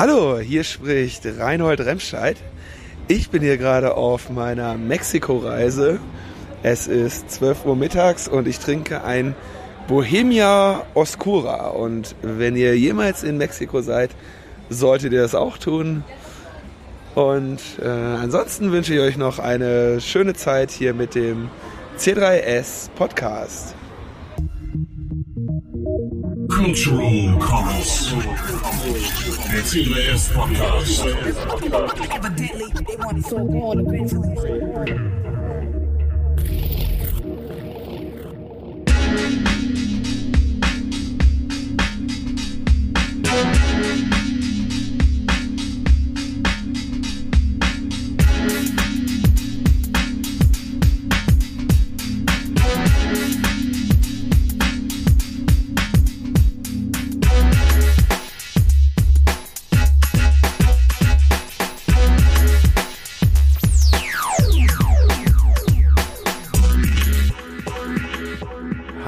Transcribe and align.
Hallo, 0.00 0.38
hier 0.38 0.64
spricht 0.64 1.26
Reinhold 1.26 1.80
Remscheid. 1.80 2.38
Ich 3.06 3.28
bin 3.28 3.42
hier 3.42 3.58
gerade 3.58 3.98
auf 3.98 4.30
meiner 4.30 4.78
Mexiko-Reise. 4.78 6.00
Es 6.62 6.86
ist 6.86 7.30
12 7.30 7.66
Uhr 7.66 7.76
mittags 7.76 8.26
und 8.26 8.48
ich 8.48 8.60
trinke 8.60 9.04
ein 9.04 9.34
Bohemia 9.88 10.86
Oscura. 10.94 11.66
Und 11.66 12.14
wenn 12.22 12.56
ihr 12.56 12.78
jemals 12.78 13.24
in 13.24 13.36
Mexiko 13.36 13.82
seid, 13.82 14.12
solltet 14.70 15.12
ihr 15.12 15.20
das 15.20 15.34
auch 15.34 15.58
tun. 15.58 16.02
Und 17.14 17.60
äh, 17.82 17.86
ansonsten 17.86 18.72
wünsche 18.72 18.94
ich 18.94 19.00
euch 19.00 19.18
noch 19.18 19.38
eine 19.38 20.00
schöne 20.00 20.32
Zeit 20.32 20.70
hier 20.70 20.94
mit 20.94 21.14
dem 21.14 21.50
C3S 21.98 22.88
Podcast. 22.96 23.74
Cultural 26.48 27.38
Commons. 27.38 28.14
Der 29.52 29.64
C3S 29.64 30.32
Podcast. 30.32 31.04
Evidently, 32.14 32.66
they 32.86 32.96
want 32.96 33.18
it 33.18 33.24
so 33.24 33.44
gone 33.44 33.80
eventually. 33.80 35.19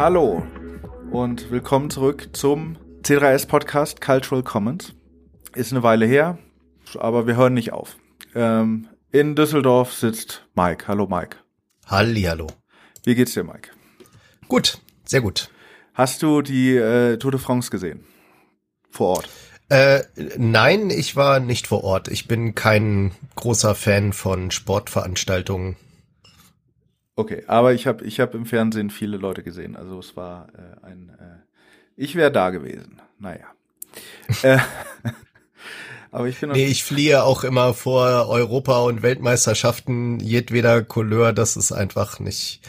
Hallo 0.04 0.44
und 1.12 1.52
willkommen 1.52 1.88
zurück 1.88 2.30
zum 2.32 2.76
C3S 3.04 3.46
Podcast 3.46 4.00
Cultural 4.00 4.42
Commons. 4.42 4.94
Ist 5.54 5.70
eine 5.70 5.84
Weile 5.84 6.06
her, 6.06 6.38
aber 6.98 7.28
wir 7.28 7.36
hören 7.36 7.54
nicht 7.54 7.72
auf. 7.72 7.98
Ähm, 8.34 8.88
in 9.12 9.36
Düsseldorf 9.36 9.92
sitzt 9.92 10.44
Mike. 10.56 10.88
Hallo 10.88 11.06
Mike. 11.06 11.36
Hallihallo. 11.86 12.48
Wie 13.04 13.14
geht's 13.14 13.34
dir, 13.34 13.44
Mike? 13.44 13.70
Gut, 14.48 14.78
sehr 15.04 15.20
gut. 15.20 15.50
Hast 15.94 16.20
du 16.24 16.42
die 16.42 16.74
äh, 16.74 17.16
Tour 17.18 17.30
de 17.30 17.38
France 17.38 17.70
gesehen? 17.70 18.04
Vor 18.90 19.18
Ort? 19.18 19.28
Äh, 19.68 20.02
nein, 20.36 20.90
ich 20.90 21.14
war 21.14 21.38
nicht 21.38 21.68
vor 21.68 21.84
Ort. 21.84 22.08
Ich 22.08 22.26
bin 22.26 22.56
kein 22.56 23.12
großer 23.36 23.76
Fan 23.76 24.12
von 24.12 24.50
Sportveranstaltungen. 24.50 25.76
Okay, 27.14 27.44
aber 27.46 27.74
ich 27.74 27.86
habe 27.86 28.04
ich 28.04 28.20
hab 28.20 28.34
im 28.34 28.46
Fernsehen 28.46 28.90
viele 28.90 29.16
Leute 29.16 29.42
gesehen. 29.42 29.76
Also 29.76 29.98
es 29.98 30.16
war 30.16 30.48
äh, 30.54 30.86
ein. 30.86 31.10
Äh, 31.10 31.42
ich 31.96 32.16
wäre 32.16 32.32
da 32.32 32.50
gewesen. 32.50 33.02
Naja. 33.18 33.46
äh, 34.42 34.58
aber 36.10 36.28
ich 36.28 36.40
noch 36.40 36.54
Nee, 36.54 36.66
ich 36.66 36.84
fliehe 36.84 37.22
auch 37.24 37.44
immer 37.44 37.74
vor 37.74 38.28
Europa- 38.28 38.80
und 38.82 39.02
Weltmeisterschaften 39.02 40.20
jedweder 40.20 40.82
Couleur. 40.82 41.32
Das 41.32 41.56
ist 41.56 41.72
einfach 41.72 42.18
nicht, 42.18 42.62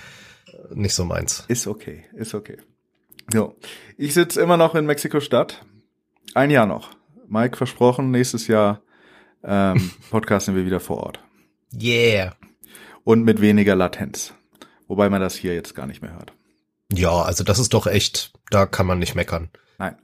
nicht 0.73 0.93
so 0.93 1.05
meins. 1.05 1.45
Ist 1.47 1.67
okay, 1.67 2.05
ist 2.13 2.33
okay. 2.33 2.57
So, 3.31 3.55
ich 3.97 4.13
sitze 4.13 4.41
immer 4.41 4.57
noch 4.57 4.75
in 4.75 4.85
Mexiko-Stadt. 4.85 5.65
Ein 6.33 6.49
Jahr 6.51 6.65
noch. 6.65 6.89
Mike 7.29 7.55
versprochen, 7.55 8.11
nächstes 8.11 8.47
Jahr 8.47 8.81
ähm, 9.43 9.91
podcasten 10.09 10.55
wir 10.55 10.65
wieder 10.65 10.81
vor 10.81 10.97
Ort. 10.97 11.19
Yeah. 11.73 12.35
Und 13.03 13.23
mit 13.23 13.41
weniger 13.41 13.75
Latenz. 13.75 14.33
Wobei 14.87 15.09
man 15.09 15.21
das 15.21 15.35
hier 15.35 15.53
jetzt 15.53 15.75
gar 15.75 15.87
nicht 15.87 16.01
mehr 16.01 16.13
hört. 16.13 16.33
Ja, 16.91 17.21
also 17.23 17.43
das 17.43 17.59
ist 17.59 17.73
doch 17.73 17.87
echt, 17.87 18.33
da 18.49 18.65
kann 18.65 18.85
man 18.85 18.99
nicht 18.99 19.15
meckern. 19.15 19.49
Nein. 19.77 19.97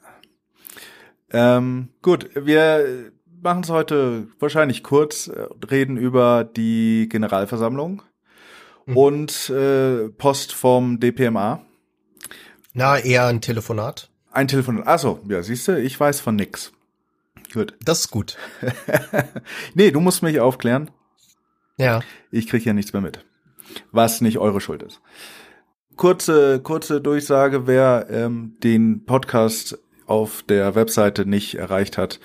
Ähm, 1.31 1.89
gut, 2.01 2.29
wir 2.33 3.11
machen 3.41 3.61
es 3.63 3.69
heute 3.69 4.27
wahrscheinlich 4.39 4.83
kurz, 4.83 5.27
äh, 5.27 5.47
reden 5.69 5.97
über 5.97 6.43
die 6.43 7.07
Generalversammlung 7.09 8.01
Mhm. 8.85 8.97
und 8.97 9.49
äh, 9.49 10.09
Post 10.09 10.53
vom 10.53 10.99
DPMA. 10.99 11.61
Na, 12.73 12.97
eher 12.97 13.25
ein 13.27 13.41
Telefonat. 13.41 14.09
Ein 14.31 14.47
Telefon. 14.47 14.85
Achso, 14.85 15.19
ja, 15.27 15.43
siehst 15.43 15.67
du, 15.67 15.79
ich 15.79 15.99
weiß 15.99 16.19
von 16.21 16.35
nix. 16.35 16.71
Gut. 17.53 17.75
Das 17.83 18.01
ist 18.01 18.11
gut. 18.11 18.37
nee, 19.73 19.91
du 19.91 19.99
musst 19.99 20.21
mich 20.23 20.39
aufklären. 20.39 20.91
Ja. 21.79 22.01
Ich 22.29 22.47
krieg 22.47 22.65
ja 22.65 22.73
nichts 22.73 22.93
mehr 22.93 23.01
mit. 23.01 23.25
Was 23.91 24.21
nicht 24.21 24.37
eure 24.37 24.61
Schuld 24.61 24.83
ist. 24.83 25.01
Kurze, 25.95 26.59
kurze 26.61 27.01
Durchsage, 27.01 27.67
wer 27.67 28.07
ähm, 28.09 28.55
den 28.63 29.05
Podcast 29.05 29.79
auf 30.05 30.43
der 30.43 30.75
Webseite 30.75 31.25
nicht 31.25 31.55
erreicht 31.55 31.97
hat 31.97 32.19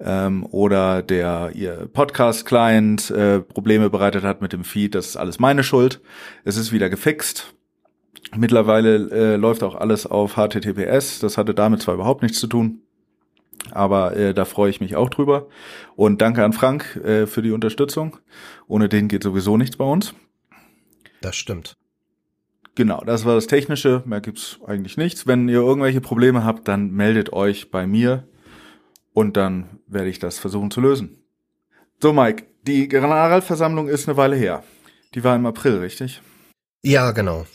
ähm, 0.00 0.46
oder 0.50 1.02
der 1.02 1.52
ihr 1.54 1.88
Podcast-Client 1.92 3.10
äh, 3.10 3.40
Probleme 3.40 3.90
bereitet 3.90 4.24
hat 4.24 4.40
mit 4.40 4.52
dem 4.52 4.64
Feed, 4.64 4.94
das 4.94 5.08
ist 5.08 5.16
alles 5.16 5.38
meine 5.38 5.62
Schuld. 5.62 6.00
Es 6.44 6.56
ist 6.56 6.72
wieder 6.72 6.90
gefixt. 6.90 7.54
Mittlerweile 8.36 9.10
äh, 9.10 9.36
läuft 9.36 9.62
auch 9.62 9.74
alles 9.74 10.06
auf 10.06 10.34
HTTPS. 10.34 11.20
Das 11.20 11.38
hatte 11.38 11.54
damit 11.54 11.82
zwar 11.82 11.94
überhaupt 11.94 12.22
nichts 12.22 12.40
zu 12.40 12.46
tun, 12.46 12.82
aber 13.70 14.16
äh, 14.16 14.34
da 14.34 14.44
freue 14.44 14.70
ich 14.70 14.80
mich 14.80 14.96
auch 14.96 15.10
drüber. 15.10 15.48
Und 15.96 16.20
danke 16.22 16.44
an 16.44 16.52
Frank 16.52 16.96
äh, 16.96 17.26
für 17.26 17.42
die 17.42 17.52
Unterstützung. 17.52 18.18
Ohne 18.66 18.88
den 18.88 19.08
geht 19.08 19.22
sowieso 19.22 19.56
nichts 19.56 19.76
bei 19.76 19.84
uns. 19.84 20.14
Das 21.20 21.36
stimmt. 21.36 21.76
Genau, 22.74 23.02
das 23.04 23.24
war 23.24 23.34
das 23.34 23.48
Technische. 23.48 24.02
Mehr 24.06 24.20
gibt's 24.20 24.60
eigentlich 24.64 24.96
nichts. 24.96 25.26
Wenn 25.26 25.48
ihr 25.48 25.56
irgendwelche 25.56 26.00
Probleme 26.00 26.44
habt, 26.44 26.68
dann 26.68 26.92
meldet 26.92 27.32
euch 27.32 27.70
bei 27.70 27.86
mir 27.86 28.28
und 29.12 29.36
dann 29.36 29.80
werde 29.88 30.10
ich 30.10 30.20
das 30.20 30.38
versuchen 30.38 30.70
zu 30.70 30.80
lösen. 30.80 31.18
So, 32.00 32.12
Mike, 32.12 32.44
die 32.62 32.86
Generalversammlung 32.86 33.88
ist 33.88 34.08
eine 34.08 34.16
Weile 34.16 34.36
her. 34.36 34.62
Die 35.14 35.24
war 35.24 35.34
im 35.34 35.46
April, 35.46 35.78
richtig? 35.78 36.22
Ja, 36.82 37.10
genau. 37.10 37.46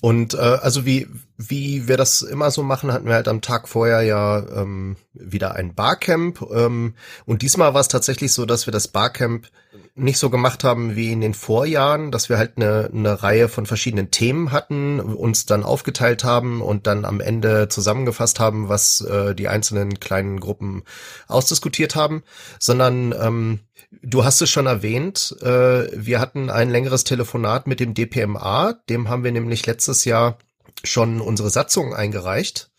Und 0.00 0.34
äh, 0.34 0.36
also 0.36 0.86
wie 0.86 1.08
wie 1.36 1.88
wir 1.88 1.96
das 1.96 2.22
immer 2.22 2.50
so 2.50 2.62
machen, 2.62 2.92
hatten 2.92 3.06
wir 3.06 3.14
halt 3.14 3.28
am 3.28 3.40
Tag 3.40 3.68
vorher 3.68 4.02
ja 4.02 4.38
ähm, 4.54 4.96
wieder 5.12 5.54
ein 5.54 5.74
Barcamp. 5.74 6.42
Ähm, 6.52 6.94
und 7.26 7.42
diesmal 7.42 7.74
war 7.74 7.80
es 7.80 7.88
tatsächlich 7.88 8.32
so, 8.32 8.46
dass 8.46 8.66
wir 8.66 8.72
das 8.72 8.88
Barcamp 8.88 9.48
nicht 9.96 10.18
so 10.18 10.30
gemacht 10.30 10.64
haben 10.64 10.96
wie 10.96 11.12
in 11.12 11.20
den 11.20 11.34
Vorjahren, 11.34 12.10
dass 12.10 12.28
wir 12.28 12.38
halt 12.38 12.52
eine, 12.56 12.90
eine 12.92 13.22
Reihe 13.22 13.48
von 13.48 13.66
verschiedenen 13.66 14.10
Themen 14.10 14.52
hatten, 14.52 15.00
uns 15.00 15.46
dann 15.46 15.62
aufgeteilt 15.62 16.24
haben 16.24 16.60
und 16.62 16.86
dann 16.86 17.04
am 17.04 17.20
Ende 17.20 17.68
zusammengefasst 17.68 18.40
haben, 18.40 18.68
was 18.68 19.00
äh, 19.02 19.34
die 19.34 19.48
einzelnen 19.48 20.00
kleinen 20.00 20.40
Gruppen 20.40 20.82
ausdiskutiert 21.26 21.94
haben, 21.96 22.22
sondern 22.58 23.12
ähm, 23.12 23.60
Du 24.02 24.24
hast 24.24 24.42
es 24.42 24.50
schon 24.50 24.66
erwähnt, 24.66 25.36
äh, 25.40 25.88
wir 25.94 26.20
hatten 26.20 26.50
ein 26.50 26.70
längeres 26.70 27.04
Telefonat 27.04 27.66
mit 27.66 27.80
dem 27.80 27.94
DPMA, 27.94 28.74
dem 28.88 29.08
haben 29.08 29.24
wir 29.24 29.32
nämlich 29.32 29.66
letztes 29.66 30.04
Jahr 30.04 30.38
schon 30.82 31.20
unsere 31.20 31.50
Satzung 31.50 31.94
eingereicht, 31.94 32.70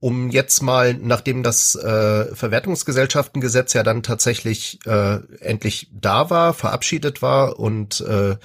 um 0.00 0.30
jetzt 0.30 0.62
mal, 0.62 0.94
nachdem 0.94 1.42
das 1.42 1.74
äh, 1.76 2.34
Verwertungsgesellschaftengesetz 2.34 3.72
ja 3.72 3.82
dann 3.82 4.02
tatsächlich 4.02 4.78
äh, 4.86 5.18
endlich 5.40 5.88
da 5.92 6.30
war, 6.30 6.54
verabschiedet 6.54 7.22
war 7.22 7.58
und 7.58 8.00
äh, 8.00 8.36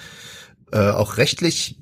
äh, 0.72 0.92
auch 0.92 1.18
rechtlich 1.18 1.80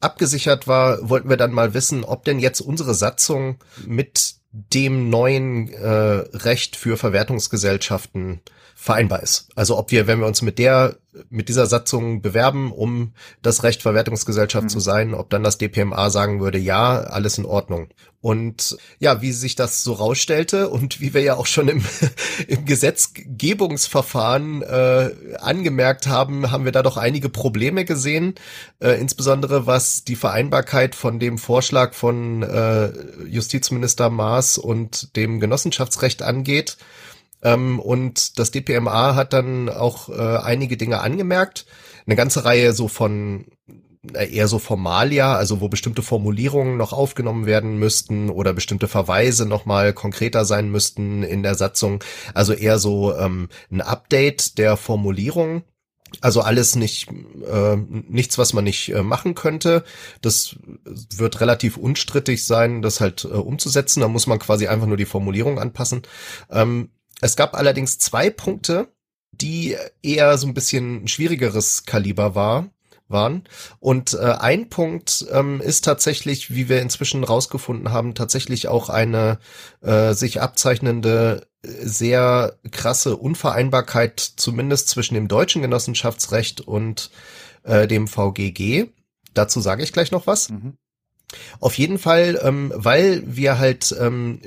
abgesichert 0.00 0.66
war, 0.66 1.08
wollten 1.08 1.28
wir 1.28 1.36
dann 1.36 1.52
mal 1.52 1.74
wissen, 1.74 2.04
ob 2.04 2.24
denn 2.24 2.38
jetzt 2.38 2.60
unsere 2.60 2.94
Satzung 2.94 3.58
mit 3.86 4.36
dem 4.52 5.10
neuen 5.10 5.72
äh, 5.72 5.88
Recht 5.88 6.74
für 6.76 6.96
Verwertungsgesellschaften 6.96 8.40
vereinbar 8.80 9.22
ist. 9.22 9.48
Also 9.54 9.76
ob 9.76 9.90
wir, 9.90 10.06
wenn 10.06 10.20
wir 10.20 10.26
uns 10.26 10.40
mit 10.40 10.58
der, 10.58 10.96
mit 11.28 11.50
dieser 11.50 11.66
Satzung 11.66 12.22
bewerben, 12.22 12.72
um 12.72 13.12
das 13.42 13.62
Recht 13.62 13.82
Verwertungsgesellschaft 13.82 14.64
Mhm. 14.64 14.68
zu 14.70 14.80
sein, 14.80 15.12
ob 15.12 15.28
dann 15.28 15.42
das 15.44 15.58
DPMA 15.58 16.08
sagen 16.08 16.40
würde, 16.40 16.56
ja, 16.56 17.00
alles 17.00 17.36
in 17.36 17.44
Ordnung. 17.44 17.88
Und 18.22 18.78
ja, 18.98 19.20
wie 19.20 19.32
sich 19.32 19.54
das 19.54 19.82
so 19.82 19.92
rausstellte 19.92 20.70
und 20.70 20.98
wie 21.02 21.12
wir 21.12 21.20
ja 21.20 21.36
auch 21.36 21.44
schon 21.44 21.68
im, 21.68 21.84
im 22.48 22.64
Gesetzgebungsverfahren 22.64 24.62
äh, 24.62 25.10
angemerkt 25.38 26.06
haben, 26.06 26.50
haben 26.50 26.64
wir 26.64 26.72
da 26.72 26.82
doch 26.82 26.96
einige 26.96 27.28
Probleme 27.28 27.84
gesehen, 27.84 28.36
äh, 28.80 28.98
insbesondere 28.98 29.66
was 29.66 30.04
die 30.04 30.16
Vereinbarkeit 30.16 30.94
von 30.94 31.18
dem 31.18 31.36
Vorschlag 31.36 31.92
von 31.92 32.42
äh, 32.42 32.92
Justizminister 33.26 34.08
Maas 34.08 34.56
und 34.56 35.16
dem 35.16 35.38
Genossenschaftsrecht 35.38 36.22
angeht. 36.22 36.78
Ähm, 37.42 37.80
und 37.80 38.38
das 38.38 38.50
DPMA 38.50 39.14
hat 39.14 39.32
dann 39.32 39.68
auch 39.68 40.08
äh, 40.08 40.38
einige 40.38 40.76
Dinge 40.76 41.00
angemerkt. 41.00 41.66
Eine 42.06 42.16
ganze 42.16 42.44
Reihe 42.44 42.72
so 42.72 42.88
von 42.88 43.46
eher 44.14 44.48
so 44.48 44.58
Formalia, 44.58 45.36
also 45.36 45.60
wo 45.60 45.68
bestimmte 45.68 46.02
Formulierungen 46.02 46.76
noch 46.78 46.92
aufgenommen 46.92 47.44
werden 47.44 47.78
müssten 47.78 48.30
oder 48.30 48.54
bestimmte 48.54 48.88
Verweise 48.88 49.46
nochmal 49.46 49.92
konkreter 49.92 50.44
sein 50.44 50.70
müssten 50.70 51.22
in 51.22 51.42
der 51.42 51.54
Satzung. 51.54 52.02
Also 52.32 52.54
eher 52.54 52.78
so 52.78 53.14
ähm, 53.14 53.48
ein 53.70 53.82
Update 53.82 54.56
der 54.58 54.76
Formulierung. 54.76 55.64
Also 56.20 56.40
alles 56.40 56.74
nicht, 56.74 57.08
äh, 57.08 57.76
nichts, 57.76 58.36
was 58.36 58.52
man 58.52 58.64
nicht 58.64 58.88
äh, 58.88 59.02
machen 59.02 59.34
könnte. 59.34 59.84
Das 60.22 60.56
wird 61.14 61.40
relativ 61.40 61.76
unstrittig 61.76 62.44
sein, 62.44 62.82
das 62.82 63.00
halt 63.00 63.24
äh, 63.24 63.28
umzusetzen. 63.28 64.00
Da 64.00 64.08
muss 64.08 64.26
man 64.26 64.40
quasi 64.40 64.66
einfach 64.66 64.88
nur 64.88 64.96
die 64.96 65.04
Formulierung 65.04 65.60
anpassen. 65.60 66.02
Ähm, 66.50 66.88
es 67.20 67.36
gab 67.36 67.54
allerdings 67.54 67.98
zwei 67.98 68.30
Punkte, 68.30 68.88
die 69.32 69.76
eher 70.02 70.36
so 70.38 70.46
ein 70.46 70.54
bisschen 70.54 71.08
schwierigeres 71.08 71.84
Kaliber 71.84 72.34
war 72.34 72.70
waren. 73.10 73.44
Und 73.80 74.14
äh, 74.14 74.18
ein 74.18 74.68
Punkt 74.68 75.26
ähm, 75.32 75.60
ist 75.60 75.84
tatsächlich, 75.84 76.54
wie 76.54 76.68
wir 76.68 76.80
inzwischen 76.80 77.24
rausgefunden 77.24 77.90
haben, 77.92 78.14
tatsächlich 78.14 78.68
auch 78.68 78.88
eine 78.88 79.38
äh, 79.82 80.12
sich 80.14 80.40
abzeichnende 80.40 81.46
sehr 81.62 82.58
krasse 82.70 83.16
Unvereinbarkeit, 83.16 84.20
zumindest 84.20 84.88
zwischen 84.88 85.14
dem 85.14 85.28
deutschen 85.28 85.60
Genossenschaftsrecht 85.60 86.62
und 86.62 87.10
äh, 87.64 87.86
dem 87.86 88.08
VGG. 88.08 88.86
Dazu 89.34 89.60
sage 89.60 89.82
ich 89.82 89.92
gleich 89.92 90.10
noch 90.10 90.26
was. 90.26 90.48
Mhm. 90.48 90.78
Auf 91.60 91.78
jeden 91.78 91.98
Fall, 91.98 92.40
ähm, 92.42 92.72
weil 92.74 93.22
wir 93.26 93.58
halt 93.58 93.94
ähm, 94.00 94.40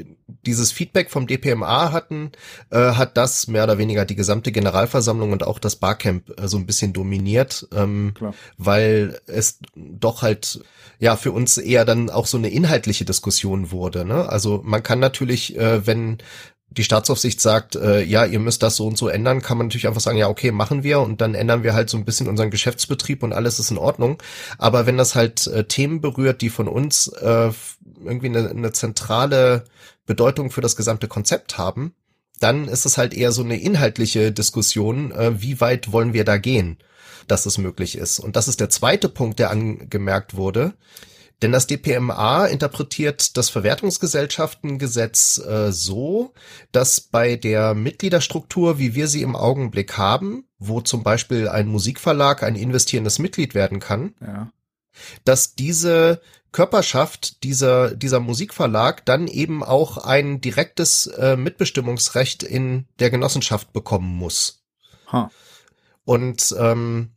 dieses 0.46 0.72
Feedback 0.72 1.10
vom 1.10 1.28
DPMA 1.28 1.92
hatten, 1.92 2.32
äh, 2.70 2.78
hat 2.78 3.18
das 3.18 3.48
mehr 3.48 3.64
oder 3.64 3.78
weniger 3.78 4.06
die 4.06 4.16
gesamte 4.16 4.52
Generalversammlung 4.52 5.32
und 5.32 5.46
auch 5.46 5.60
das 5.60 5.78
Barcamp 5.78 6.38
äh, 6.40 6.48
so 6.48 6.58
ein 6.58 6.66
bisschen 6.66 6.94
dominiert, 6.94 7.68
ähm, 7.74 8.14
weil 8.58 9.20
es 9.28 9.60
doch 9.76 10.22
halt 10.22 10.62
ja 11.00 11.16
für 11.16 11.32
uns 11.32 11.58
eher 11.58 11.86
dann 11.86 12.10
auch 12.10 12.28
so 12.28 12.38
eine 12.38 12.50
inhaltliche 12.50 13.06
Diskussion 13.06 13.72
wurde. 13.72 14.06
Ne? 14.06 14.28
Also 14.28 14.62
man 14.64 14.84
kann 14.84 15.00
natürlich, 15.00 15.58
äh, 15.58 15.86
wenn 15.86 16.18
die 16.78 16.84
Staatsaufsicht 16.84 17.40
sagt, 17.40 17.76
äh, 17.76 18.04
ja, 18.04 18.26
ihr 18.26 18.40
müsst 18.40 18.64
das 18.64 18.76
so 18.76 18.88
und 18.88 18.98
so 18.98 19.08
ändern, 19.08 19.42
kann 19.42 19.58
man 19.58 19.68
natürlich 19.68 19.88
einfach 19.88 20.02
sagen, 20.02 20.18
ja, 20.18 20.28
okay, 20.28 20.52
machen 20.52 20.84
wir 20.84 21.00
und 21.00 21.22
dann 21.22 21.36
ändern 21.36 21.64
wir 21.64 21.74
halt 21.74 21.90
so 21.90 21.98
ein 21.98 22.06
bisschen 22.06 22.28
unseren 22.28 22.52
Geschäftsbetrieb 22.52 23.24
und 23.24 23.34
alles 23.34 23.60
ist 23.60 23.72
in 23.72 23.78
Ordnung. 23.78 24.22
Aber 24.58 24.86
wenn 24.86 24.98
das 24.98 25.16
halt 25.16 25.48
äh, 25.48 25.66
Themen 25.66 26.02
berührt, 26.02 26.42
die 26.42 26.50
von 26.50 26.68
uns 26.68 27.08
äh, 27.08 27.52
irgendwie 28.04 28.28
eine, 28.28 28.50
eine 28.50 28.72
zentrale 28.72 29.66
Bedeutung 30.06 30.52
für 30.52 30.62
das 30.62 30.76
gesamte 30.76 31.08
Konzept 31.08 31.58
haben, 31.58 31.94
dann 32.40 32.68
ist 32.68 32.86
es 32.86 32.98
halt 32.98 33.14
eher 33.14 33.32
so 33.32 33.44
eine 33.44 33.60
inhaltliche 33.62 34.32
Diskussion, 34.32 35.12
äh, 35.12 35.42
wie 35.42 35.62
weit 35.62 35.92
wollen 35.92 36.14
wir 36.14 36.26
da 36.26 36.38
gehen, 36.38 36.78
dass 37.28 37.46
es 37.46 37.58
möglich 37.58 37.98
ist. 37.98 38.20
Und 38.20 38.36
das 38.36 38.48
ist 38.48 38.60
der 38.60 38.70
zweite 38.70 39.10
Punkt, 39.10 39.40
der 39.40 39.52
angemerkt 39.52 40.36
wurde. 40.36 40.74
Denn 41.44 41.52
das 41.52 41.68
DPMA 41.68 42.46
interpretiert 42.46 43.36
das 43.36 43.50
Verwertungsgesellschaftengesetz 43.50 45.40
äh, 45.40 45.74
so, 45.74 46.34
dass 46.72 47.02
bei 47.02 47.36
der 47.36 47.74
Mitgliederstruktur, 47.74 48.80
wie 48.80 48.96
wir 48.96 49.10
sie 49.10 49.22
im 49.24 49.36
Augenblick 49.36 49.98
haben, 49.98 50.48
wo 50.58 50.80
zum 50.80 51.04
Beispiel 51.04 51.50
ein 51.50 51.68
Musikverlag 51.68 52.44
ein 52.44 52.56
investierendes 52.56 53.20
Mitglied 53.20 53.56
werden 53.56 53.82
kann, 53.82 54.16
Ja. 54.26 54.54
dass 55.26 55.54
diese 55.56 56.22
Körperschaft, 56.54 57.44
dieser, 57.44 57.94
dieser 57.94 58.22
Musikverlag 58.22 59.04
dann 59.06 59.28
eben 59.28 59.64
auch 59.66 59.98
ein 59.98 60.40
direktes 60.40 61.08
äh, 61.08 61.36
Mitbestimmungsrecht 61.36 62.44
in 62.44 62.86
der 63.00 63.10
Genossenschaft 63.10 63.74
bekommen 63.74 64.16
muss. 64.16 64.64
Ha. 65.12 65.30
Und 66.06 66.56
ähm, 66.58 67.12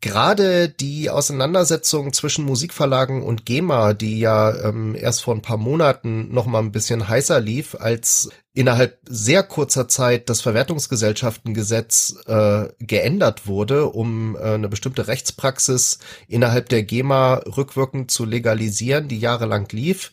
gerade 0.00 0.68
die 0.68 1.10
Auseinandersetzung 1.10 2.12
zwischen 2.12 2.44
Musikverlagen 2.44 3.22
und 3.22 3.46
GEMA, 3.46 3.94
die 3.94 4.20
ja 4.20 4.68
ähm, 4.68 4.94
erst 4.94 5.22
vor 5.22 5.34
ein 5.34 5.42
paar 5.42 5.56
Monaten 5.56 6.32
noch 6.32 6.46
mal 6.46 6.60
ein 6.60 6.72
bisschen 6.72 7.08
heißer 7.08 7.40
lief, 7.40 7.74
als 7.74 8.30
innerhalb 8.52 8.98
sehr 9.08 9.42
kurzer 9.42 9.88
Zeit 9.88 10.28
das 10.28 10.40
Verwertungsgesellschaftengesetz 10.40 12.16
äh, 12.26 12.68
geändert 12.78 13.46
wurde, 13.46 13.86
um 13.86 14.36
äh, 14.36 14.54
eine 14.54 14.68
bestimmte 14.68 15.08
Rechtspraxis 15.08 15.98
innerhalb 16.28 16.68
der 16.68 16.82
GEMA 16.82 17.42
rückwirkend 17.56 18.10
zu 18.10 18.24
legalisieren, 18.24 19.08
die 19.08 19.18
jahrelang 19.18 19.68
lief. 19.72 20.12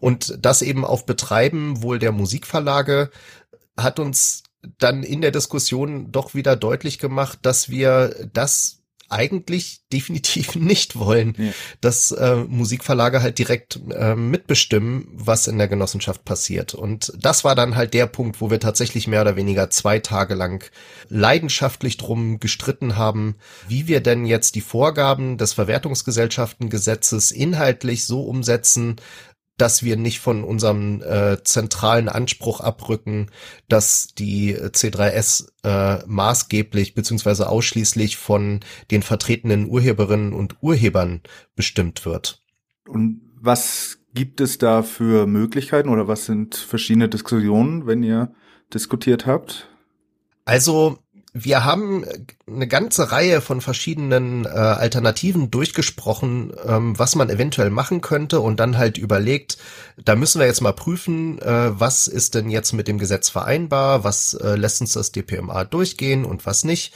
Und 0.00 0.38
das 0.40 0.62
eben 0.62 0.84
auf 0.84 1.06
Betreiben 1.06 1.82
wohl 1.82 1.98
der 1.98 2.12
Musikverlage 2.12 3.10
hat 3.76 3.98
uns 4.00 4.42
dann 4.78 5.02
in 5.02 5.20
der 5.20 5.30
Diskussion 5.30 6.10
doch 6.12 6.34
wieder 6.34 6.56
deutlich 6.56 6.98
gemacht, 6.98 7.40
dass 7.42 7.68
wir 7.68 8.28
das 8.32 8.81
eigentlich 9.12 9.80
definitiv 9.92 10.54
nicht 10.56 10.98
wollen, 10.98 11.34
Ja. 11.38 11.52
dass 11.80 12.10
äh, 12.12 12.36
Musikverlage 12.48 13.22
halt 13.22 13.38
direkt 13.38 13.80
äh, 13.90 14.14
mitbestimmen, 14.14 15.06
was 15.12 15.46
in 15.46 15.58
der 15.58 15.68
Genossenschaft 15.68 16.24
passiert. 16.24 16.74
Und 16.74 17.12
das 17.20 17.44
war 17.44 17.54
dann 17.54 17.76
halt 17.76 17.94
der 17.94 18.06
Punkt, 18.06 18.40
wo 18.40 18.50
wir 18.50 18.60
tatsächlich 18.60 19.06
mehr 19.06 19.20
oder 19.22 19.36
weniger 19.36 19.70
zwei 19.70 19.98
Tage 19.98 20.34
lang 20.34 20.64
leidenschaftlich 21.08 21.96
drum 21.96 22.40
gestritten 22.40 22.96
haben, 22.96 23.36
wie 23.68 23.86
wir 23.86 24.00
denn 24.00 24.24
jetzt 24.24 24.54
die 24.54 24.60
Vorgaben 24.60 25.38
des 25.38 25.52
Verwertungsgesellschaftengesetzes 25.52 27.30
inhaltlich 27.30 28.04
so 28.04 28.22
umsetzen, 28.22 28.96
dass 29.58 29.82
wir 29.82 29.96
nicht 29.96 30.20
von 30.20 30.44
unserem 30.44 31.02
äh, 31.02 31.42
zentralen 31.44 32.08
Anspruch 32.08 32.60
abrücken, 32.60 33.30
dass 33.68 34.14
die 34.14 34.56
C3S 34.56 35.48
äh, 35.62 36.02
maßgeblich 36.06 36.94
beziehungsweise 36.94 37.48
ausschließlich 37.48 38.16
von 38.16 38.60
den 38.90 39.02
vertretenen 39.02 39.68
Urheberinnen 39.68 40.32
und 40.32 40.56
Urhebern 40.62 41.20
bestimmt 41.54 42.04
wird. 42.04 42.42
Und 42.88 43.20
was 43.40 43.98
gibt 44.14 44.40
es 44.40 44.58
da 44.58 44.82
für 44.82 45.26
Möglichkeiten 45.26 45.88
oder 45.88 46.08
was 46.08 46.26
sind 46.26 46.54
verschiedene 46.54 47.08
Diskussionen, 47.08 47.86
wenn 47.86 48.02
ihr 48.02 48.34
diskutiert 48.72 49.26
habt? 49.26 49.68
Also 50.44 50.98
wir 51.34 51.64
haben 51.64 52.04
eine 52.46 52.68
ganze 52.68 53.10
Reihe 53.10 53.40
von 53.40 53.62
verschiedenen 53.62 54.44
äh, 54.44 54.48
Alternativen 54.48 55.50
durchgesprochen, 55.50 56.52
ähm, 56.66 56.98
was 56.98 57.14
man 57.14 57.30
eventuell 57.30 57.70
machen 57.70 58.02
könnte 58.02 58.40
und 58.40 58.60
dann 58.60 58.76
halt 58.76 58.98
überlegt, 58.98 59.56
da 59.96 60.14
müssen 60.14 60.40
wir 60.40 60.46
jetzt 60.46 60.60
mal 60.60 60.74
prüfen, 60.74 61.38
äh, 61.40 61.78
was 61.80 62.06
ist 62.06 62.34
denn 62.34 62.50
jetzt 62.50 62.72
mit 62.72 62.86
dem 62.86 62.98
Gesetz 62.98 63.30
vereinbar, 63.30 64.04
was 64.04 64.34
äh, 64.34 64.56
lässt 64.56 64.82
uns 64.82 64.92
das 64.92 65.10
DPMA 65.12 65.64
durchgehen 65.64 66.26
und 66.26 66.44
was 66.44 66.64
nicht. 66.64 66.92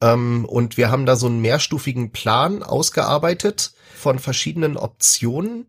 Ähm, 0.00 0.44
und 0.46 0.76
wir 0.76 0.90
haben 0.90 1.06
da 1.06 1.14
so 1.14 1.26
einen 1.26 1.40
mehrstufigen 1.40 2.10
Plan 2.10 2.64
ausgearbeitet 2.64 3.72
von 3.94 4.18
verschiedenen 4.18 4.76
Optionen, 4.76 5.66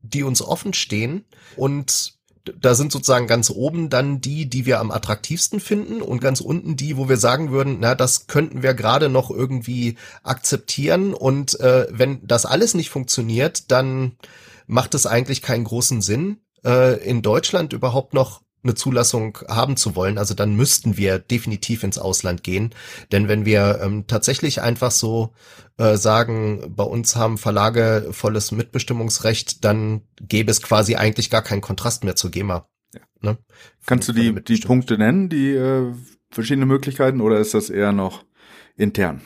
die 0.00 0.22
uns 0.22 0.40
offen 0.40 0.72
stehen 0.72 1.26
und 1.56 2.17
da 2.60 2.74
sind 2.74 2.92
sozusagen 2.92 3.26
ganz 3.26 3.50
oben 3.50 3.90
dann 3.90 4.20
die, 4.20 4.48
die 4.48 4.66
wir 4.66 4.80
am 4.80 4.90
attraktivsten 4.90 5.60
finden 5.60 6.02
und 6.02 6.20
ganz 6.20 6.40
unten 6.40 6.76
die, 6.76 6.96
wo 6.96 7.08
wir 7.08 7.16
sagen 7.16 7.50
würden, 7.50 7.78
na, 7.80 7.94
das 7.94 8.26
könnten 8.26 8.62
wir 8.62 8.74
gerade 8.74 9.08
noch 9.08 9.30
irgendwie 9.30 9.96
akzeptieren. 10.22 11.14
Und 11.14 11.58
äh, 11.60 11.86
wenn 11.90 12.26
das 12.26 12.46
alles 12.46 12.74
nicht 12.74 12.90
funktioniert, 12.90 13.70
dann 13.70 14.16
macht 14.66 14.94
es 14.94 15.06
eigentlich 15.06 15.42
keinen 15.42 15.64
großen 15.64 16.02
Sinn, 16.02 16.38
äh, 16.64 17.02
in 17.02 17.22
Deutschland 17.22 17.72
überhaupt 17.72 18.14
noch 18.14 18.42
eine 18.62 18.74
Zulassung 18.74 19.38
haben 19.48 19.76
zu 19.76 19.94
wollen. 19.94 20.18
Also 20.18 20.34
dann 20.34 20.54
müssten 20.54 20.96
wir 20.96 21.18
definitiv 21.18 21.84
ins 21.84 21.98
Ausland 21.98 22.42
gehen. 22.42 22.74
Denn 23.12 23.28
wenn 23.28 23.44
wir 23.44 23.80
ähm, 23.82 24.06
tatsächlich 24.06 24.60
einfach 24.60 24.90
so 24.90 25.32
äh, 25.78 25.96
sagen, 25.96 26.74
bei 26.74 26.84
uns 26.84 27.16
haben 27.16 27.38
Verlage 27.38 28.08
volles 28.10 28.52
Mitbestimmungsrecht, 28.52 29.64
dann 29.64 30.02
gäbe 30.20 30.50
es 30.50 30.62
quasi 30.62 30.96
eigentlich 30.96 31.30
gar 31.30 31.42
keinen 31.42 31.60
Kontrast 31.60 32.04
mehr 32.04 32.16
zur 32.16 32.30
GEMA. 32.30 32.68
Ja. 32.94 33.00
Ne? 33.20 33.38
Kannst 33.86 34.08
du 34.08 34.12
Von 34.12 34.22
der 34.22 34.42
die, 34.42 34.60
die. 34.60 34.66
Punkte 34.66 34.98
nennen, 34.98 35.28
die 35.28 35.50
äh, 35.52 35.92
verschiedene 36.30 36.66
Möglichkeiten, 36.66 37.20
oder 37.20 37.38
ist 37.38 37.54
das 37.54 37.70
eher 37.70 37.92
noch 37.92 38.24
intern? 38.76 39.20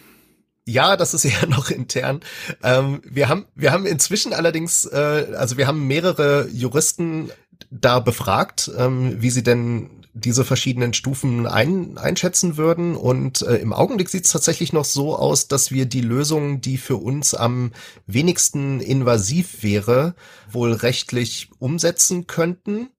Ja, 0.64 0.96
das 0.96 1.14
ist 1.14 1.24
eher 1.24 1.48
noch 1.48 1.70
intern. 1.70 2.20
Ähm, 2.62 3.00
wir 3.04 3.28
haben, 3.28 3.46
wir 3.54 3.72
haben 3.72 3.86
inzwischen 3.86 4.32
allerdings, 4.32 4.84
äh, 4.84 5.34
also 5.36 5.56
wir 5.56 5.66
haben 5.66 5.86
mehrere 5.86 6.48
Juristen 6.50 7.30
da 7.70 8.00
befragt, 8.00 8.70
ähm, 8.76 9.20
wie 9.20 9.30
sie 9.30 9.42
denn 9.42 9.90
diese 10.14 10.44
verschiedenen 10.44 10.92
Stufen 10.92 11.46
ein, 11.46 11.96
einschätzen 11.96 12.56
würden. 12.56 12.96
Und 12.96 13.42
äh, 13.42 13.56
im 13.56 13.72
Augenblick 13.72 14.10
sieht 14.10 14.26
es 14.26 14.32
tatsächlich 14.32 14.72
noch 14.72 14.84
so 14.84 15.16
aus, 15.16 15.48
dass 15.48 15.70
wir 15.70 15.86
die 15.86 16.02
Lösung, 16.02 16.60
die 16.60 16.76
für 16.76 16.96
uns 16.96 17.34
am 17.34 17.72
wenigsten 18.06 18.80
invasiv 18.80 19.62
wäre, 19.62 20.14
wohl 20.50 20.72
rechtlich 20.72 21.48
umsetzen 21.58 22.26
könnten 22.26 22.90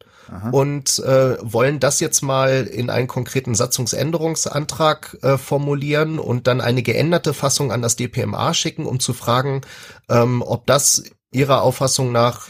und 0.52 1.00
äh, 1.00 1.38
wollen 1.42 1.80
das 1.80 2.00
jetzt 2.00 2.22
mal 2.22 2.64
in 2.64 2.90
einen 2.90 3.08
konkreten 3.08 3.56
Satzungsänderungsantrag 3.56 5.18
äh, 5.22 5.38
formulieren 5.38 6.20
und 6.20 6.48
dann 6.48 6.62
eine 6.62 6.82
geänderte 6.82 7.34
Fassung 7.34 7.72
an 7.72 7.82
das 7.82 7.96
DPMA 7.96 8.54
schicken, 8.54 8.86
um 8.86 9.00
zu 9.00 9.14
fragen, 9.14 9.62
ähm, 10.10 10.42
ob 10.42 10.66
das 10.66 11.04
ihrer 11.32 11.62
Auffassung 11.62 12.12
nach 12.12 12.48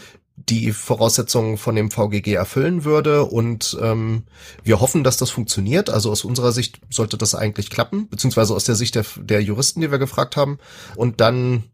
die 0.48 0.72
Voraussetzungen 0.72 1.56
von 1.56 1.74
dem 1.74 1.90
VGG 1.90 2.34
erfüllen 2.34 2.84
würde 2.84 3.24
und 3.24 3.76
ähm, 3.80 4.24
wir 4.62 4.80
hoffen, 4.80 5.04
dass 5.04 5.16
das 5.16 5.30
funktioniert. 5.30 5.90
Also 5.90 6.10
aus 6.10 6.24
unserer 6.24 6.52
Sicht 6.52 6.80
sollte 6.90 7.16
das 7.16 7.34
eigentlich 7.34 7.70
klappen, 7.70 8.08
beziehungsweise 8.08 8.54
aus 8.54 8.64
der 8.64 8.74
Sicht 8.74 8.94
der, 8.94 9.04
der 9.16 9.42
Juristen, 9.42 9.80
die 9.80 9.90
wir 9.90 9.98
gefragt 9.98 10.36
haben. 10.36 10.58
Und 10.96 11.20
dann 11.20 11.64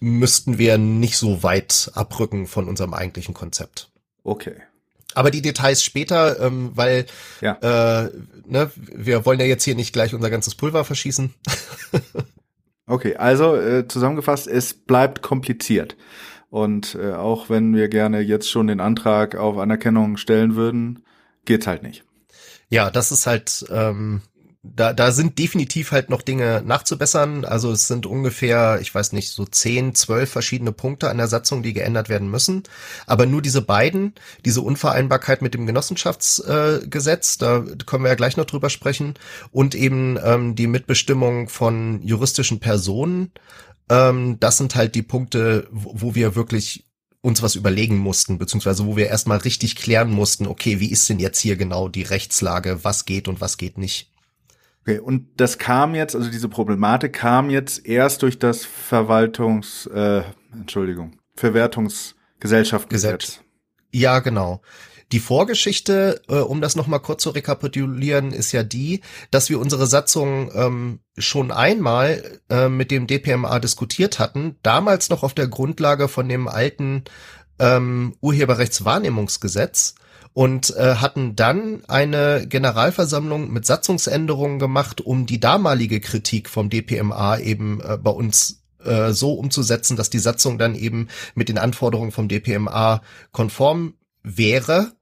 müssten 0.00 0.58
wir 0.58 0.78
nicht 0.78 1.16
so 1.16 1.42
weit 1.42 1.90
abrücken 1.94 2.46
von 2.46 2.68
unserem 2.68 2.94
eigentlichen 2.94 3.34
Konzept. 3.34 3.90
Okay. 4.24 4.54
Aber 5.14 5.30
die 5.30 5.42
Details 5.42 5.82
später, 5.82 6.40
ähm, 6.40 6.70
weil 6.74 7.06
Ja. 7.40 7.54
äh, 8.04 8.10
ne, 8.46 8.70
wir 8.76 9.26
wollen 9.26 9.40
ja 9.40 9.46
jetzt 9.46 9.64
hier 9.64 9.74
nicht 9.74 9.92
gleich 9.92 10.14
unser 10.14 10.30
ganzes 10.30 10.54
Pulver 10.54 10.84
verschießen. 10.84 11.34
Okay, 12.86 13.14
also 13.14 13.54
äh, 13.54 13.86
zusammengefasst, 13.86 14.48
es 14.48 14.74
bleibt 14.74 15.22
kompliziert. 15.22 15.96
Und 16.50 16.96
äh, 17.00 17.12
auch 17.12 17.48
wenn 17.48 17.74
wir 17.74 17.88
gerne 17.88 18.20
jetzt 18.20 18.50
schon 18.50 18.66
den 18.66 18.80
Antrag 18.80 19.36
auf 19.36 19.56
Anerkennung 19.56 20.16
stellen 20.16 20.56
würden, 20.56 21.04
geht's 21.44 21.66
halt 21.66 21.82
nicht. 21.82 22.04
Ja, 22.68 22.90
das 22.90 23.12
ist 23.12 23.26
halt, 23.26 23.64
ähm, 23.70 24.22
da, 24.62 24.92
da 24.92 25.10
sind 25.10 25.38
definitiv 25.38 25.90
halt 25.90 26.10
noch 26.10 26.22
Dinge 26.22 26.62
nachzubessern. 26.64 27.44
Also 27.44 27.72
es 27.72 27.86
sind 27.86 28.04
ungefähr, 28.04 28.78
ich 28.82 28.94
weiß 28.94 29.12
nicht, 29.12 29.30
so 29.30 29.46
zehn, 29.46 29.94
zwölf 29.94 30.30
verschiedene 30.30 30.72
Punkte 30.72 31.08
an 31.08 31.16
der 31.16 31.28
Satzung, 31.28 31.62
die 31.62 31.72
geändert 31.72 32.08
werden 32.08 32.30
müssen. 32.30 32.64
Aber 33.06 33.26
nur 33.26 33.42
diese 33.42 33.62
beiden, 33.62 34.14
diese 34.44 34.60
Unvereinbarkeit 34.60 35.42
mit 35.42 35.54
dem 35.54 35.66
Genossenschaftsgesetz, 35.66 37.36
äh, 37.36 37.38
da 37.38 37.64
können 37.86 38.04
wir 38.04 38.10
ja 38.10 38.16
gleich 38.16 38.36
noch 38.36 38.44
drüber 38.44 38.70
sprechen, 38.70 39.14
und 39.50 39.74
eben 39.74 40.18
ähm, 40.22 40.56
die 40.56 40.66
Mitbestimmung 40.66 41.48
von 41.48 42.02
juristischen 42.02 42.60
Personen, 42.60 43.32
ähm, 43.90 44.38
das 44.40 44.56
sind 44.56 44.76
halt 44.76 44.94
die 44.94 45.02
Punkte, 45.02 45.68
wo, 45.70 45.92
wo 45.94 46.14
wir 46.14 46.34
wirklich 46.36 46.86
uns 47.20 47.42
was 47.42 47.56
überlegen 47.56 47.98
mussten, 47.98 48.38
beziehungsweise 48.38 48.86
wo 48.86 48.96
wir 48.96 49.08
erstmal 49.08 49.38
richtig 49.38 49.76
klären 49.76 50.10
mussten, 50.10 50.46
okay, 50.46 50.80
wie 50.80 50.90
ist 50.90 51.08
denn 51.08 51.18
jetzt 51.18 51.40
hier 51.40 51.56
genau 51.56 51.88
die 51.88 52.02
Rechtslage, 52.02 52.82
was 52.82 53.04
geht 53.04 53.28
und 53.28 53.42
was 53.42 53.58
geht 53.58 53.76
nicht. 53.76 54.10
Okay, 54.82 54.98
und 54.98 55.28
das 55.36 55.58
kam 55.58 55.94
jetzt, 55.94 56.16
also 56.16 56.30
diese 56.30 56.48
Problematik 56.48 57.12
kam 57.12 57.50
jetzt 57.50 57.84
erst 57.84 58.22
durch 58.22 58.38
das 58.38 58.64
Verwaltungs, 58.64 59.86
äh, 59.86 60.22
Entschuldigung, 60.52 61.18
Verwertungsgesellschaftsgesetz. 61.36 63.26
Gesetz. 63.26 63.40
Ja, 63.92 64.20
genau. 64.20 64.62
Die 65.12 65.20
Vorgeschichte, 65.20 66.22
äh, 66.28 66.36
um 66.36 66.60
das 66.60 66.76
nochmal 66.76 67.00
kurz 67.00 67.22
zu 67.22 67.30
rekapitulieren, 67.30 68.32
ist 68.32 68.52
ja 68.52 68.62
die, 68.62 69.00
dass 69.30 69.50
wir 69.50 69.58
unsere 69.58 69.86
Satzung 69.86 70.50
ähm, 70.54 71.00
schon 71.18 71.50
einmal 71.50 72.40
äh, 72.48 72.68
mit 72.68 72.90
dem 72.90 73.06
DPMA 73.06 73.58
diskutiert 73.58 74.18
hatten, 74.18 74.56
damals 74.62 75.10
noch 75.10 75.22
auf 75.22 75.34
der 75.34 75.48
Grundlage 75.48 76.06
von 76.08 76.28
dem 76.28 76.46
alten 76.46 77.04
ähm, 77.58 78.16
Urheberrechtswahrnehmungsgesetz 78.20 79.96
und 80.32 80.74
äh, 80.76 80.96
hatten 80.96 81.34
dann 81.34 81.82
eine 81.88 82.46
Generalversammlung 82.46 83.52
mit 83.52 83.66
Satzungsänderungen 83.66 84.58
gemacht, 84.58 85.00
um 85.00 85.26
die 85.26 85.40
damalige 85.40 86.00
Kritik 86.00 86.48
vom 86.48 86.70
DPMA 86.70 87.38
eben 87.38 87.80
äh, 87.80 87.98
bei 87.98 88.12
uns 88.12 88.62
äh, 88.84 89.10
so 89.10 89.34
umzusetzen, 89.34 89.96
dass 89.96 90.08
die 90.08 90.20
Satzung 90.20 90.56
dann 90.56 90.74
eben 90.74 91.08
mit 91.34 91.48
den 91.48 91.58
Anforderungen 91.58 92.12
vom 92.12 92.28
DPMA 92.28 93.02
konform 93.32 93.94
wäre. 94.22 94.92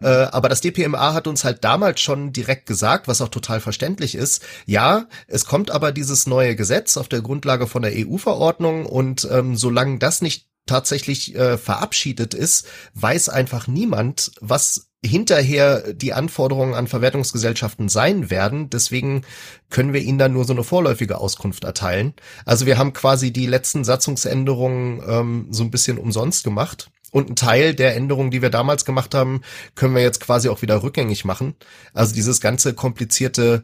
Äh, 0.00 0.08
aber 0.08 0.48
das 0.48 0.60
DPMA 0.60 1.14
hat 1.14 1.26
uns 1.26 1.44
halt 1.44 1.64
damals 1.64 2.00
schon 2.00 2.32
direkt 2.32 2.66
gesagt, 2.66 3.08
was 3.08 3.20
auch 3.20 3.28
total 3.28 3.60
verständlich 3.60 4.14
ist, 4.14 4.42
ja, 4.66 5.06
es 5.26 5.44
kommt 5.44 5.70
aber 5.70 5.92
dieses 5.92 6.26
neue 6.26 6.56
Gesetz 6.56 6.96
auf 6.96 7.08
der 7.08 7.22
Grundlage 7.22 7.66
von 7.66 7.82
der 7.82 7.92
EU-Verordnung 7.94 8.86
und 8.86 9.28
ähm, 9.30 9.56
solange 9.56 9.98
das 9.98 10.22
nicht 10.22 10.48
tatsächlich 10.66 11.34
äh, 11.34 11.58
verabschiedet 11.58 12.34
ist, 12.34 12.66
weiß 12.94 13.28
einfach 13.28 13.66
niemand, 13.66 14.32
was 14.40 14.88
hinterher 15.04 15.92
die 15.92 16.14
Anforderungen 16.14 16.74
an 16.74 16.86
Verwertungsgesellschaften 16.86 17.90
sein 17.90 18.30
werden. 18.30 18.70
Deswegen 18.70 19.22
können 19.68 19.92
wir 19.92 20.00
ihnen 20.00 20.18
dann 20.18 20.32
nur 20.32 20.46
so 20.46 20.54
eine 20.54 20.64
vorläufige 20.64 21.18
Auskunft 21.18 21.64
erteilen. 21.64 22.14
Also 22.46 22.64
wir 22.64 22.78
haben 22.78 22.94
quasi 22.94 23.30
die 23.30 23.46
letzten 23.46 23.84
Satzungsänderungen 23.84 25.02
ähm, 25.06 25.46
so 25.50 25.62
ein 25.62 25.70
bisschen 25.70 25.98
umsonst 25.98 26.42
gemacht. 26.42 26.90
Und 27.14 27.30
ein 27.30 27.36
Teil 27.36 27.76
der 27.76 27.94
Änderungen, 27.94 28.32
die 28.32 28.42
wir 28.42 28.50
damals 28.50 28.84
gemacht 28.84 29.14
haben, 29.14 29.42
können 29.76 29.94
wir 29.94 30.02
jetzt 30.02 30.18
quasi 30.18 30.48
auch 30.48 30.62
wieder 30.62 30.82
rückgängig 30.82 31.24
machen. 31.24 31.54
Also 31.92 32.12
dieses 32.12 32.40
ganze 32.40 32.74
komplizierte 32.74 33.62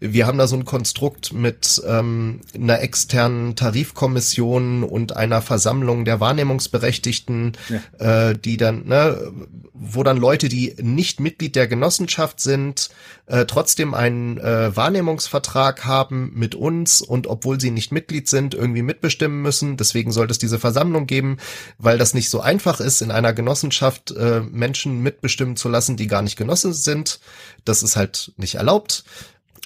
wir 0.00 0.26
haben 0.26 0.38
da 0.38 0.46
so 0.46 0.56
ein 0.56 0.64
Konstrukt 0.64 1.32
mit 1.32 1.82
ähm, 1.86 2.40
einer 2.54 2.80
externen 2.80 3.56
Tarifkommission 3.56 4.82
und 4.82 5.16
einer 5.16 5.40
Versammlung 5.40 6.04
der 6.04 6.20
Wahrnehmungsberechtigten, 6.20 7.52
ja. 7.68 8.30
äh, 8.30 8.38
die 8.38 8.56
dann, 8.56 8.86
ne, 8.86 9.32
wo 9.72 10.02
dann 10.02 10.16
Leute, 10.16 10.48
die 10.48 10.74
nicht 10.80 11.20
Mitglied 11.20 11.56
der 11.56 11.68
Genossenschaft 11.68 12.40
sind, 12.40 12.90
äh, 13.26 13.46
trotzdem 13.46 13.94
einen 13.94 14.38
äh, 14.38 14.76
Wahrnehmungsvertrag 14.76 15.84
haben 15.84 16.32
mit 16.34 16.54
uns 16.54 17.00
und 17.00 17.26
obwohl 17.26 17.60
sie 17.60 17.70
nicht 17.70 17.92
Mitglied 17.92 18.28
sind, 18.28 18.54
irgendwie 18.54 18.82
mitbestimmen 18.82 19.40
müssen. 19.40 19.76
Deswegen 19.76 20.12
sollte 20.12 20.32
es 20.32 20.38
diese 20.38 20.58
Versammlung 20.58 21.06
geben, 21.06 21.38
weil 21.78 21.98
das 21.98 22.14
nicht 22.14 22.28
so 22.30 22.40
einfach 22.40 22.80
ist, 22.80 23.00
in 23.00 23.10
einer 23.10 23.32
Genossenschaft 23.32 24.10
äh, 24.10 24.40
Menschen 24.40 25.02
mitbestimmen 25.02 25.56
zu 25.56 25.68
lassen, 25.68 25.96
die 25.96 26.08
gar 26.08 26.22
nicht 26.22 26.36
Genosse 26.36 26.74
sind. 26.74 27.20
Das 27.64 27.82
ist 27.82 27.96
halt 27.96 28.32
nicht 28.36 28.56
erlaubt. 28.56 29.04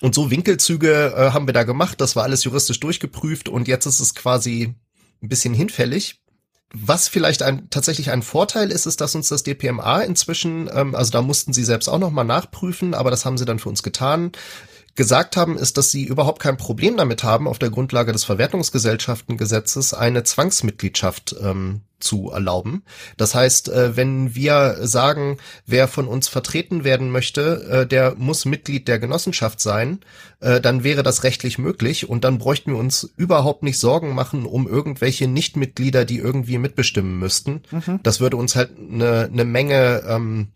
Und 0.01 0.15
so 0.15 0.31
Winkelzüge 0.31 1.15
äh, 1.17 1.31
haben 1.33 1.47
wir 1.47 1.55
da 1.55 1.65
gemacht. 1.65 2.01
Das 2.01 2.15
war 2.15 2.23
alles 2.23 2.45
juristisch 2.45 2.81
durchgeprüft 2.81 3.49
und 3.49 3.69
jetzt 3.69 3.87
ist 3.87 4.01
es 4.01 4.15
quasi 4.15 4.75
ein 5.23 5.29
bisschen 5.29 5.55
hinfällig. 5.55 6.23
Was 6.73 7.09
vielleicht 7.09 7.43
ein, 7.43 7.71
tatsächlich 7.71 8.11
ein 8.11 8.23
Vorteil 8.23 8.71
ist, 8.71 8.87
ist, 8.87 9.01
dass 9.01 9.15
uns 9.15 9.29
das 9.29 9.43
DPMA 9.43 10.03
inzwischen, 10.03 10.69
ähm, 10.73 10.95
also 10.95 11.11
da 11.11 11.23
mussten 11.23 11.53
sie 11.53 11.65
selbst 11.65 11.89
auch 11.89 11.99
nochmal 11.99 12.27
nachprüfen, 12.27 12.95
aber 12.95 13.11
das 13.11 13.25
haben 13.25 13.39
sie 13.39 13.47
dann 13.47 13.59
für 13.59 13.71
uns 13.71 13.83
getan, 13.83 14.33
gesagt 14.99 15.37
haben, 15.37 15.57
ist, 15.57 15.79
dass 15.79 15.93
sie 15.93 16.03
überhaupt 16.03 16.43
kein 16.43 16.57
Problem 16.57 16.97
damit 16.97 17.23
haben, 17.23 17.47
auf 17.47 17.61
der 17.61 17.71
Grundlage 17.71 18.11
des 18.11 18.25
Verwertungsgesellschaftengesetzes 18.25 19.95
eine 19.95 20.25
Zwangsmitgliedschaft 20.25 21.37
ähm, 21.41 21.83
zu 22.01 22.31
erlauben. 22.33 22.83
Das 23.17 23.33
heißt, 23.33 23.69
äh, 23.69 23.97
wenn 23.97 24.35
wir 24.35 24.79
sagen, 24.81 25.39
wer 25.67 25.87
von 25.87 26.09
uns 26.09 26.27
vertreten 26.27 26.83
werden 26.83 27.13
möchte, 27.13 27.63
äh, 27.71 27.87
der 27.87 28.17
muss 28.17 28.45
Mitglied 28.45 28.89
der 28.89 28.99
Genossenschaft 28.99 29.61
sein, 29.61 30.01
äh, 30.41 30.61
dann 30.61 30.83
wäre 30.83 31.05
das 31.05 31.23
rechtlich 31.23 31.59
möglich 31.59 32.09
und 32.09 32.25
dann 32.25 32.39
bräuchten 32.39 32.73
wir 32.73 32.79
uns 32.79 33.09
überhaupt 33.17 33.63
nicht 33.63 33.79
Sorgen 33.79 34.17
machen 34.17 34.47
um 34.47 34.67
irgendwelche 34.67 35.29
Nichtmitglieder, 35.29 36.07
die 36.07 36.19
irgendwie 36.19 36.59
mitbestimmen 36.59 37.21
müssten. 37.21 37.63
Mhm. 37.71 38.01
Das 38.03 38.19
würde 38.19 38.37
uns 38.37 38.57
halt 38.57 38.73
eine 38.77 39.29
ne 39.31 39.45
Menge 39.45 40.03
ähm, 40.09 40.49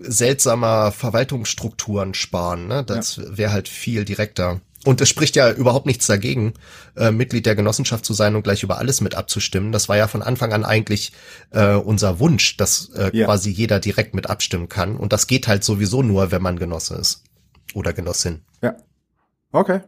seltsamer 0.00 0.92
Verwaltungsstrukturen 0.92 2.14
sparen. 2.14 2.68
Ne? 2.68 2.84
Das 2.84 3.16
ja. 3.16 3.36
wäre 3.36 3.52
halt 3.52 3.68
viel 3.68 4.04
direkter. 4.04 4.60
Und 4.84 5.00
es 5.00 5.08
spricht 5.08 5.36
ja 5.36 5.50
überhaupt 5.52 5.86
nichts 5.86 6.06
dagegen, 6.06 6.54
äh, 6.96 7.12
Mitglied 7.12 7.46
der 7.46 7.54
Genossenschaft 7.54 8.04
zu 8.04 8.14
sein 8.14 8.34
und 8.34 8.42
gleich 8.42 8.64
über 8.64 8.78
alles 8.78 9.00
mit 9.00 9.14
abzustimmen. 9.14 9.70
Das 9.70 9.88
war 9.88 9.96
ja 9.96 10.08
von 10.08 10.22
Anfang 10.22 10.52
an 10.52 10.64
eigentlich 10.64 11.12
äh, 11.50 11.74
unser 11.74 12.18
Wunsch, 12.18 12.56
dass 12.56 12.90
äh, 12.90 13.16
ja. 13.16 13.26
quasi 13.26 13.50
jeder 13.50 13.78
direkt 13.78 14.14
mit 14.14 14.28
abstimmen 14.28 14.68
kann. 14.68 14.96
Und 14.96 15.12
das 15.12 15.28
geht 15.28 15.46
halt 15.46 15.62
sowieso 15.62 16.02
nur, 16.02 16.32
wenn 16.32 16.42
man 16.42 16.58
Genosse 16.58 16.96
ist 16.96 17.22
oder 17.74 17.92
Genossin. 17.92 18.42
Ja. 18.60 18.76
Okay. 19.52 19.80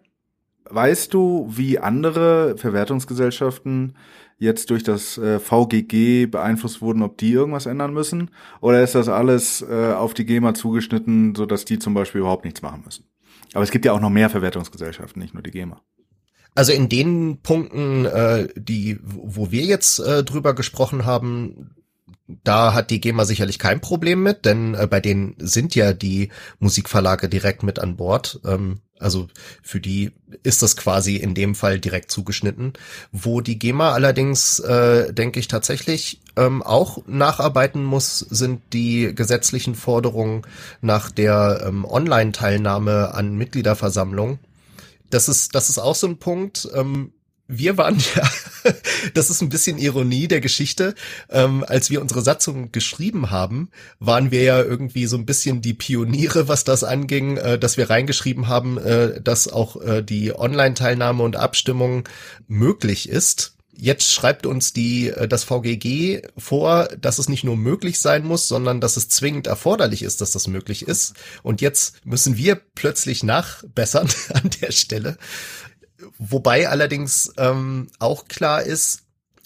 Weißt 0.71 1.13
du, 1.13 1.47
wie 1.51 1.79
andere 1.79 2.57
Verwertungsgesellschaften 2.57 3.97
jetzt 4.39 4.71
durch 4.71 4.83
das 4.83 5.19
äh, 5.19 5.39
VGG 5.39 6.27
beeinflusst 6.27 6.81
wurden, 6.81 7.03
ob 7.03 7.19
die 7.19 7.33
irgendwas 7.33 7.67
ändern 7.67 7.93
müssen? 7.93 8.31
Oder 8.61 8.83
ist 8.83 8.95
das 8.95 9.09
alles 9.09 9.63
äh, 9.63 9.93
auf 9.93 10.15
die 10.15 10.25
GEMA 10.25 10.55
zugeschnitten, 10.55 11.35
so 11.35 11.47
dass 11.47 11.65
die 11.65 11.79
zum 11.79 11.95
Beispiel 11.95 12.21
überhaupt 12.21 12.45
nichts 12.45 12.63
machen 12.63 12.83
müssen? 12.85 13.07
Aber 13.53 13.63
es 13.63 13.71
gibt 13.71 13.85
ja 13.85 13.93
auch 13.93 14.01
noch 14.01 14.11
mehr 14.11 14.31
Verwertungsgesellschaften, 14.31 15.21
nicht 15.21 15.35
nur 15.35 15.43
die 15.43 15.51
GEMA. 15.51 15.81
Also 16.55 16.73
in 16.73 16.89
den 16.89 17.41
Punkten, 17.43 18.05
äh, 18.07 18.49
die, 18.57 18.99
wo 19.03 19.51
wir 19.51 19.63
jetzt 19.63 19.99
äh, 19.99 20.23
drüber 20.23 20.55
gesprochen 20.55 21.05
haben, 21.05 21.75
da 22.27 22.73
hat 22.73 22.91
die 22.91 23.01
GEMA 23.01 23.25
sicherlich 23.25 23.59
kein 23.59 23.81
Problem 23.81 24.23
mit, 24.23 24.45
denn 24.47 24.75
äh, 24.75 24.87
bei 24.87 25.01
denen 25.01 25.35
sind 25.39 25.75
ja 25.75 25.93
die 25.93 26.31
Musikverlage 26.59 27.29
direkt 27.29 27.63
mit 27.63 27.79
an 27.79 27.97
Bord. 27.97 28.41
Ähm, 28.47 28.81
also 28.99 29.29
für 29.63 29.81
die 29.81 30.13
ist 30.43 30.63
das 30.63 30.77
quasi 30.77 31.17
in 31.17 31.35
dem 31.35 31.55
Fall 31.55 31.79
direkt 31.81 32.11
zugeschnitten. 32.11 32.73
Wo 33.13 33.43
die 33.43 33.59
GEMA 33.59 33.93
allerdings, 33.93 34.59
äh, 34.61 35.13
denke 35.13 35.39
ich, 35.39 35.49
tatsächlich 35.49 36.21
ähm, 36.37 36.63
auch 36.63 37.03
nacharbeiten 37.07 37.85
muss, 37.85 38.21
sind 38.21 38.63
die 38.73 39.15
gesetzlichen 39.15 39.75
Forderungen 39.75 40.43
nach 40.81 41.11
der 41.11 41.65
ähm, 41.67 41.85
Online-Teilnahme 41.85 43.13
an 43.13 43.37
Mitgliederversammlungen. 43.37 44.39
Das 45.11 45.29
ist, 45.29 45.55
das 45.55 45.69
ist 45.69 45.79
auch 45.79 45.95
so 45.95 46.07
ein 46.07 46.19
Punkt. 46.19 46.69
Ähm, 46.75 47.13
wir 47.47 47.77
waren 47.77 47.99
ja, 48.15 48.31
das 49.15 49.31
ist 49.31 49.43
ein 49.43 49.51
bisschen 49.51 49.79
Ironie 49.79 50.29
der 50.29 50.41
Geschichte, 50.41 50.95
ähm, 51.29 51.65
als 51.67 51.91
wir 51.91 52.01
unsere 52.01 52.23
Satzung 52.23 52.73
geschrieben 52.73 53.31
haben, 53.31 53.71
waren 53.99 54.31
wir 54.31 54.43
ja 54.43 54.63
irgendwie 54.63 55.07
so 55.07 55.17
ein 55.17 55.27
bisschen 55.27 55.61
die 55.61 55.75
Pioniere, 55.75 56.49
was 56.49 56.65
das 56.65 56.85
anging, 56.85 57.37
äh, 57.37 57.59
dass 57.59 57.77
wir 57.77 57.91
reingeschrieben 57.91 58.49
haben, 58.49 58.79
äh, 58.79 59.21
dass 59.21 59.49
auch 59.49 59.81
äh, 59.81 60.03
die 60.03 60.35
Online-Teilnahme 60.35 61.23
und 61.23 61.37
Abstimmung 61.37 62.09
möglich 62.47 63.09
ist. 63.09 63.55
Jetzt 63.77 64.13
schreibt 64.13 64.47
uns 64.47 64.73
die, 64.73 65.09
äh, 65.09 65.27
das 65.27 65.45
VGG 65.45 66.23
vor, 66.39 66.89
dass 67.01 67.19
es 67.19 67.29
nicht 67.29 67.45
nur 67.45 67.57
möglich 67.57 67.99
sein 67.99 68.25
muss, 68.25 68.49
sondern 68.49 68.81
dass 68.81 68.97
es 68.97 69.09
zwingend 69.09 69.47
erforderlich 69.47 70.03
ist, 70.03 70.21
dass 70.21 70.31
das 70.31 70.47
möglich 70.47 70.87
ist. 70.87 71.15
Und 71.43 71.61
jetzt 71.61 72.05
müssen 72.07 72.37
wir 72.37 72.61
plötzlich 72.75 73.23
nachbessern 73.23 74.09
an 74.33 74.51
der 74.61 74.73
Stelle. 74.73 75.19
Wobei 76.19 76.69
allerdings 76.69 77.33
ähm, 77.39 77.89
auch 77.99 78.27
klar 78.27 78.63
ist, 78.63 79.05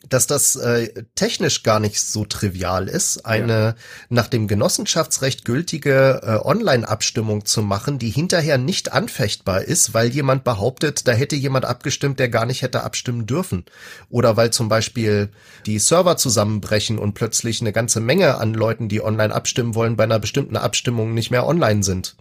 dass 0.08 0.26
das 0.26 0.56
äh, 0.56 1.04
technisch 1.14 1.62
gar 1.62 1.80
nicht 1.80 2.00
so 2.00 2.24
trivial 2.24 2.88
ist, 2.88 3.26
eine 3.26 3.74
nach 4.08 4.28
dem 4.28 4.46
Genossenschaftsrecht 4.46 5.44
gültige 5.44 6.20
äh, 6.22 6.46
Online-Abstimmung 6.46 7.44
zu 7.44 7.62
machen, 7.62 7.98
die 7.98 8.10
hinterher 8.10 8.58
nicht 8.58 8.92
anfechtbar 8.92 9.62
ist, 9.62 9.94
weil 9.94 10.08
jemand 10.08 10.44
behauptet, 10.44 11.08
da 11.08 11.12
hätte 11.12 11.36
jemand 11.36 11.64
abgestimmt, 11.64 12.20
der 12.20 12.28
gar 12.28 12.46
nicht 12.46 12.62
hätte 12.62 12.84
abstimmen 12.84 13.26
dürfen. 13.26 13.64
Oder 14.08 14.36
weil 14.36 14.50
zum 14.50 14.68
Beispiel 14.68 15.30
die 15.66 15.78
Server 15.78 16.16
zusammenbrechen 16.16 16.98
und 16.98 17.14
plötzlich 17.14 17.60
eine 17.60 17.72
ganze 17.72 18.00
Menge 18.00 18.38
an 18.38 18.54
Leuten, 18.54 18.88
die 18.88 19.02
online 19.02 19.34
abstimmen 19.34 19.74
wollen, 19.74 19.96
bei 19.96 20.04
einer 20.04 20.20
bestimmten 20.20 20.56
Abstimmung 20.56 21.12
nicht 21.12 21.30
mehr 21.30 21.46
online 21.46 21.82
sind. 21.82 22.16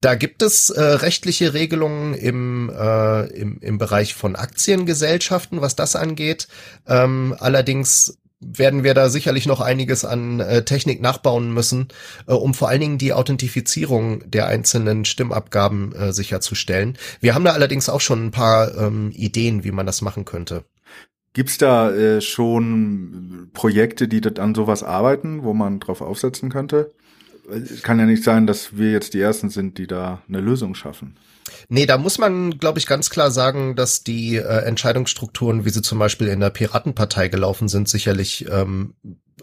Da 0.00 0.14
gibt 0.14 0.42
es 0.42 0.70
äh, 0.70 0.82
rechtliche 0.82 1.54
Regelungen 1.54 2.14
im, 2.14 2.70
äh, 2.70 3.26
im, 3.28 3.58
im 3.60 3.78
Bereich 3.78 4.14
von 4.14 4.36
Aktiengesellschaften, 4.36 5.62
was 5.62 5.74
das 5.74 5.96
angeht. 5.96 6.48
Ähm, 6.86 7.34
allerdings 7.38 8.18
werden 8.40 8.84
wir 8.84 8.92
da 8.92 9.08
sicherlich 9.08 9.46
noch 9.46 9.60
einiges 9.60 10.04
an 10.04 10.40
äh, 10.40 10.64
Technik 10.64 11.00
nachbauen 11.00 11.52
müssen, 11.52 11.88
äh, 12.26 12.34
um 12.34 12.52
vor 12.52 12.68
allen 12.68 12.80
Dingen 12.80 12.98
die 12.98 13.14
Authentifizierung 13.14 14.30
der 14.30 14.46
einzelnen 14.46 15.04
Stimmabgaben 15.04 15.94
äh, 15.94 16.12
sicherzustellen. 16.12 16.98
Wir 17.20 17.34
haben 17.34 17.44
da 17.44 17.52
allerdings 17.52 17.88
auch 17.88 18.00
schon 18.00 18.26
ein 18.26 18.30
paar 18.30 18.76
ähm, 18.76 19.10
Ideen, 19.14 19.64
wie 19.64 19.72
man 19.72 19.86
das 19.86 20.02
machen 20.02 20.26
könnte. 20.26 20.64
Gibt's 21.32 21.58
da 21.58 21.90
äh, 21.90 22.20
schon 22.20 23.50
Projekte, 23.52 24.08
die 24.08 24.22
an 24.38 24.54
sowas 24.54 24.82
arbeiten, 24.82 25.42
wo 25.42 25.54
man 25.54 25.80
drauf 25.80 26.00
aufsetzen 26.00 26.50
könnte? 26.50 26.92
Es 27.48 27.82
kann 27.82 27.98
ja 27.98 28.06
nicht 28.06 28.24
sein, 28.24 28.46
dass 28.46 28.76
wir 28.76 28.90
jetzt 28.90 29.14
die 29.14 29.20
Ersten 29.20 29.50
sind, 29.50 29.78
die 29.78 29.86
da 29.86 30.22
eine 30.28 30.40
Lösung 30.40 30.74
schaffen. 30.74 31.16
Nee, 31.68 31.86
da 31.86 31.98
muss 31.98 32.18
man, 32.18 32.58
glaube 32.58 32.78
ich, 32.78 32.86
ganz 32.86 33.10
klar 33.10 33.30
sagen, 33.30 33.76
dass 33.76 34.02
die 34.02 34.36
äh, 34.36 34.64
Entscheidungsstrukturen, 34.64 35.64
wie 35.64 35.70
sie 35.70 35.82
zum 35.82 35.98
Beispiel 35.98 36.28
in 36.28 36.40
der 36.40 36.50
Piratenpartei 36.50 37.28
gelaufen 37.28 37.68
sind, 37.68 37.88
sicherlich 37.88 38.46
ähm, 38.50 38.94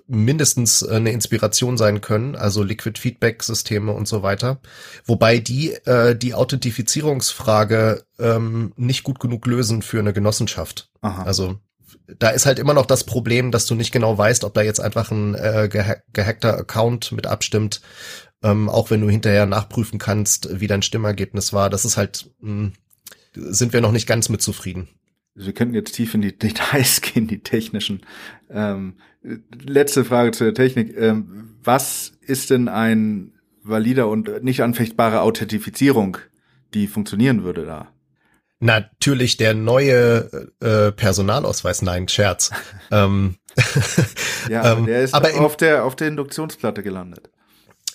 mindestens 0.07 0.81
äh, 0.81 0.95
eine 0.95 1.11
Inspiration 1.11 1.77
sein 1.77 2.01
können, 2.01 2.35
also 2.35 2.63
Liquid 2.63 2.99
Feedback 2.99 3.43
Systeme 3.43 3.91
und 3.91 4.07
so 4.07 4.23
weiter. 4.23 4.59
Wobei 5.05 5.39
die 5.39 5.73
äh, 5.85 6.15
die 6.15 6.33
Authentifizierungsfrage 6.33 8.03
ähm, 8.19 8.73
nicht 8.75 9.03
gut 9.03 9.19
genug 9.19 9.45
lösen 9.47 9.81
für 9.81 9.99
eine 9.99 10.13
Genossenschaft. 10.13 10.89
Aha. 11.01 11.23
Also 11.23 11.59
da 12.19 12.29
ist 12.29 12.45
halt 12.45 12.59
immer 12.59 12.73
noch 12.73 12.85
das 12.85 13.03
Problem, 13.05 13.51
dass 13.51 13.65
du 13.65 13.75
nicht 13.75 13.91
genau 13.91 14.17
weißt, 14.17 14.43
ob 14.43 14.53
da 14.53 14.61
jetzt 14.61 14.79
einfach 14.79 15.11
ein 15.11 15.35
äh, 15.35 15.69
geha 15.71 15.95
gehackter 16.11 16.57
Account 16.57 17.11
mit 17.11 17.27
abstimmt, 17.27 17.81
ähm, 18.43 18.69
auch 18.69 18.91
wenn 18.91 19.01
du 19.01 19.09
hinterher 19.09 19.45
nachprüfen 19.45 19.99
kannst, 19.99 20.59
wie 20.59 20.67
dein 20.67 20.81
Stimmergebnis 20.81 21.53
war. 21.53 21.69
Das 21.69 21.85
ist 21.85 21.97
halt, 21.97 22.29
mh, 22.39 22.71
sind 23.33 23.73
wir 23.73 23.81
noch 23.81 23.91
nicht 23.91 24.07
ganz 24.07 24.29
mit 24.29 24.41
zufrieden. 24.41 24.89
Also 25.35 25.47
wir 25.47 25.53
könnten 25.53 25.73
jetzt 25.73 25.93
tief 25.93 26.13
in 26.13 26.21
die 26.21 26.37
Details 26.37 27.01
gehen, 27.01 27.27
die 27.27 27.39
technischen. 27.39 28.01
Ähm, 28.49 28.95
letzte 29.63 30.05
Frage 30.05 30.31
zur 30.31 30.53
Technik. 30.53 30.95
Ähm, 30.97 31.55
was 31.63 32.13
ist 32.21 32.49
denn 32.49 32.67
ein 32.67 33.33
valider 33.63 34.09
und 34.09 34.43
nicht 34.43 34.61
anfechtbare 34.61 35.21
Authentifizierung, 35.21 36.17
die 36.73 36.87
funktionieren 36.87 37.43
würde 37.43 37.65
da? 37.65 37.92
Natürlich 38.59 39.37
der 39.37 39.53
neue 39.53 40.47
äh, 40.61 40.91
Personalausweis, 40.93 41.81
nein, 41.81 42.07
Scherz. 42.07 42.51
ähm, 42.91 43.37
Ja, 44.49 44.61
aber 44.61 44.79
Ähm, 44.79 44.85
der 44.85 45.01
ist 45.03 45.13
aber 45.13 45.29
doch 45.29 45.37
im- 45.37 45.43
auf 45.43 45.57
der 45.57 45.83
auf 45.85 45.95
der 45.95 46.07
Induktionsplatte 46.07 46.83
gelandet. 46.83 47.29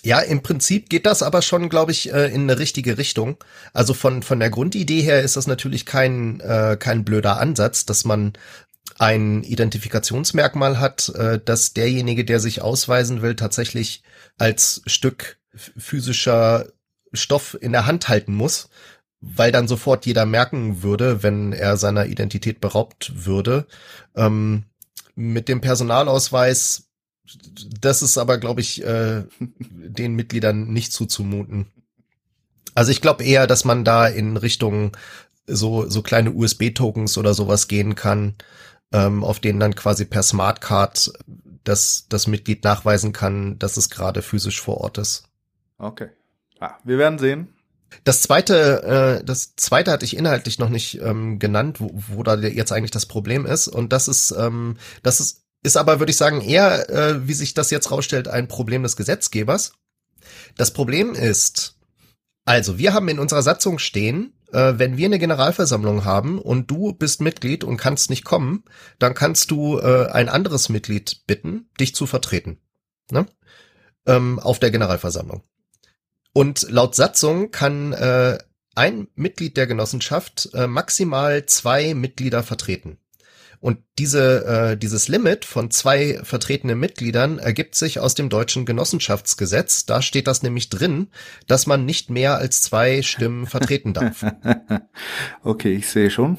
Ja, 0.01 0.19
im 0.19 0.41
Prinzip 0.41 0.89
geht 0.89 1.05
das 1.05 1.21
aber 1.23 1.41
schon, 1.41 1.67
glaube 1.69 1.91
ich, 1.91 2.13
äh, 2.13 2.27
in 2.33 2.43
eine 2.43 2.57
richtige 2.57 2.97
Richtung. 2.97 3.37
Also 3.73 3.93
von 3.93 4.23
von 4.23 4.39
der 4.39 4.49
Grundidee 4.49 5.01
her 5.01 5.21
ist 5.21 5.35
das 5.35 5.45
natürlich 5.47 5.85
kein 5.85 6.39
äh, 6.39 6.77
kein 6.79 7.03
blöder 7.03 7.39
Ansatz, 7.39 7.85
dass 7.85 8.05
man 8.05 8.33
ein 8.97 9.43
Identifikationsmerkmal 9.43 10.79
hat, 10.79 11.09
äh, 11.09 11.39
dass 11.43 11.73
derjenige, 11.73 12.23
der 12.25 12.39
sich 12.39 12.61
ausweisen 12.61 13.21
will, 13.21 13.35
tatsächlich 13.35 14.03
als 14.37 14.81
Stück 14.85 15.37
physischer 15.77 16.67
Stoff 17.13 17.57
in 17.59 17.71
der 17.73 17.85
Hand 17.85 18.07
halten 18.07 18.33
muss, 18.33 18.69
weil 19.21 19.51
dann 19.51 19.67
sofort 19.67 20.05
jeder 20.05 20.25
merken 20.25 20.81
würde, 20.81 21.23
wenn 21.23 21.51
er 21.51 21.77
seiner 21.77 22.05
Identität 22.05 22.61
beraubt 22.61 23.25
würde. 23.25 23.67
Ähm, 24.15 24.65
mit 25.15 25.49
dem 25.49 25.61
Personalausweis, 25.61 26.89
das 27.79 28.01
ist 28.01 28.17
aber, 28.17 28.37
glaube 28.37 28.61
ich, 28.61 28.83
äh, 28.83 29.23
den 29.39 30.15
Mitgliedern 30.15 30.71
nicht 30.71 30.93
zuzumuten. 30.93 31.67
Also 32.75 32.91
ich 32.91 33.01
glaube 33.01 33.23
eher, 33.23 33.47
dass 33.47 33.65
man 33.65 33.83
da 33.83 34.07
in 34.07 34.37
Richtung 34.37 34.95
so, 35.47 35.89
so 35.89 36.01
kleine 36.01 36.31
USB-Tokens 36.31 37.17
oder 37.17 37.33
sowas 37.33 37.67
gehen 37.67 37.95
kann, 37.95 38.35
ähm, 38.91 39.23
auf 39.23 39.39
denen 39.39 39.59
dann 39.59 39.75
quasi 39.75 40.05
per 40.05 40.23
Smartcard 40.23 41.11
das, 41.63 42.05
das 42.07 42.27
Mitglied 42.27 42.63
nachweisen 42.63 43.11
kann, 43.11 43.59
dass 43.59 43.77
es 43.77 43.89
gerade 43.89 44.21
physisch 44.21 44.61
vor 44.61 44.77
Ort 44.77 44.97
ist. 44.97 45.23
Okay. 45.77 46.09
Ah, 46.59 46.77
wir 46.83 46.97
werden 46.97 47.19
sehen. 47.19 47.53
Das 48.03 48.21
zweite, 48.21 49.19
äh, 49.19 49.23
das 49.23 49.55
zweite 49.55 49.91
hatte 49.91 50.05
ich 50.05 50.15
inhaltlich 50.15 50.59
noch 50.59 50.69
nicht 50.69 51.01
ähm, 51.01 51.39
genannt, 51.39 51.79
wo, 51.79 51.91
wo 51.93 52.23
da 52.23 52.35
jetzt 52.35 52.71
eigentlich 52.71 52.91
das 52.91 53.05
Problem 53.05 53.45
ist. 53.45 53.67
Und 53.67 53.93
das 53.93 54.07
ist, 54.07 54.31
ähm, 54.31 54.77
das 55.03 55.19
ist, 55.19 55.43
ist 55.63 55.77
aber, 55.77 55.99
würde 55.99 56.11
ich 56.11 56.17
sagen, 56.17 56.41
eher, 56.41 56.89
äh, 56.89 57.27
wie 57.27 57.33
sich 57.33 57.53
das 57.53 57.71
jetzt 57.71 57.91
rausstellt, 57.91 58.27
ein 58.27 58.47
Problem 58.47 58.83
des 58.83 58.95
Gesetzgebers. 58.95 59.73
Das 60.55 60.71
Problem 60.71 61.13
ist, 61.13 61.75
also 62.45 62.77
wir 62.77 62.93
haben 62.93 63.09
in 63.09 63.19
unserer 63.19 63.43
Satzung 63.43 63.79
stehen, 63.79 64.33
äh, 64.51 64.73
wenn 64.77 64.97
wir 64.97 65.05
eine 65.05 65.19
Generalversammlung 65.19 66.05
haben 66.05 66.39
und 66.39 66.71
du 66.71 66.93
bist 66.93 67.21
Mitglied 67.21 67.63
und 67.63 67.77
kannst 67.77 68.09
nicht 68.09 68.23
kommen, 68.23 68.63
dann 68.97 69.13
kannst 69.13 69.51
du 69.51 69.77
äh, 69.77 70.07
ein 70.11 70.29
anderes 70.29 70.69
Mitglied 70.69 71.23
bitten, 71.27 71.69
dich 71.79 71.93
zu 71.95 72.07
vertreten. 72.07 72.59
Ne? 73.11 73.25
Ähm, 74.05 74.39
auf 74.39 74.59
der 74.59 74.71
Generalversammlung. 74.71 75.43
Und 76.33 76.67
laut 76.69 76.95
Satzung 76.95 77.51
kann 77.51 77.93
äh, 77.93 78.37
ein 78.75 79.07
Mitglied 79.15 79.57
der 79.57 79.67
Genossenschaft 79.67 80.49
äh, 80.53 80.67
maximal 80.67 81.45
zwei 81.45 81.93
Mitglieder 81.93 82.43
vertreten. 82.43 82.97
Und 83.61 83.79
diese, 83.97 84.45
äh, 84.45 84.77
dieses 84.77 85.09
Limit 85.09 85.43
von 85.43 85.69
zwei 85.69 86.21
vertretenen 86.23 86.79
Mitgliedern 86.79 87.39
ergibt 87.39 87.75
sich 87.75 87.99
aus 87.99 88.15
dem 88.15 88.29
deutschen 88.29 88.65
Genossenschaftsgesetz. 88.65 89.85
Da 89.85 90.01
steht 90.01 90.27
das 90.27 90.43
nämlich 90.43 90.69
drin, 90.69 91.09
dass 91.45 91.67
man 91.67 91.83
nicht 91.83 92.09
mehr 92.09 92.37
als 92.37 92.61
zwei 92.61 93.01
Stimmen 93.01 93.47
vertreten 93.47 93.93
darf. 93.93 94.25
okay, 95.43 95.73
ich 95.73 95.87
sehe 95.89 96.09
schon. 96.09 96.37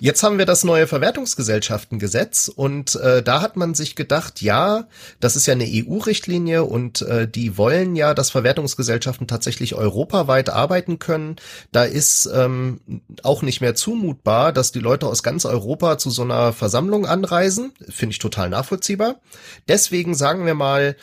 Jetzt 0.00 0.22
haben 0.22 0.38
wir 0.38 0.46
das 0.46 0.64
neue 0.64 0.86
Verwertungsgesellschaftengesetz 0.86 2.48
und 2.48 2.96
äh, 2.96 3.22
da 3.22 3.40
hat 3.40 3.56
man 3.56 3.74
sich 3.74 3.94
gedacht, 3.94 4.42
ja, 4.42 4.88
das 5.20 5.36
ist 5.36 5.46
ja 5.46 5.52
eine 5.52 5.66
EU-Richtlinie 5.66 6.64
und 6.64 7.02
äh, 7.02 7.28
die 7.28 7.56
wollen 7.56 7.94
ja, 7.94 8.12
dass 8.12 8.30
Verwertungsgesellschaften 8.30 9.28
tatsächlich 9.28 9.74
europaweit 9.74 10.50
arbeiten 10.50 10.98
können. 10.98 11.36
Da 11.70 11.84
ist 11.84 12.28
ähm, 12.34 12.80
auch 13.22 13.42
nicht 13.42 13.60
mehr 13.60 13.74
zumutbar, 13.76 14.52
dass 14.52 14.72
die 14.72 14.80
Leute 14.80 15.06
aus 15.06 15.22
ganz 15.22 15.44
Europa 15.44 15.96
zu 15.96 16.10
so 16.10 16.22
einer 16.22 16.52
Versammlung 16.52 17.06
anreisen. 17.06 17.72
Finde 17.88 18.12
ich 18.12 18.18
total 18.18 18.48
nachvollziehbar. 18.50 19.20
Deswegen 19.68 20.14
sagen 20.14 20.44
wir 20.44 20.54
mal, 20.54 20.96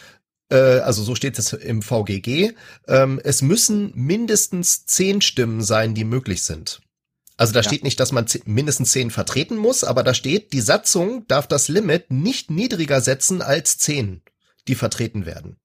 äh, 0.50 0.56
also 0.56 1.02
so 1.02 1.16
steht 1.16 1.40
es 1.40 1.54
im 1.54 1.82
VGG, 1.82 2.52
ähm, 2.88 3.22
es 3.24 3.42
müssen 3.42 3.92
mindestens 3.96 4.86
zehn 4.86 5.22
Stimmen 5.22 5.62
sein, 5.62 5.96
die 5.96 6.04
möglich 6.04 6.44
sind. 6.44 6.82
Also 7.42 7.54
da 7.54 7.62
Ja. 7.62 7.64
steht 7.64 7.84
nicht, 7.84 8.00
dass 8.00 8.12
man 8.12 8.28
mindestens 8.46 8.92
zehn 8.92 9.10
vertreten 9.10 9.58
muss, 9.58 9.84
aber 9.84 10.04
da 10.04 10.14
steht, 10.14 10.54
die 10.54 10.62
Satzung 10.62 11.26
darf 11.28 11.48
das 11.48 11.70
Limit 11.70 12.12
nicht 12.12 12.52
niedriger 12.52 13.02
setzen 13.02 13.42
als 13.42 13.80
zehn, 13.80 14.22
die 14.68 14.76
vertreten 14.76 15.26
werden. 15.26 15.58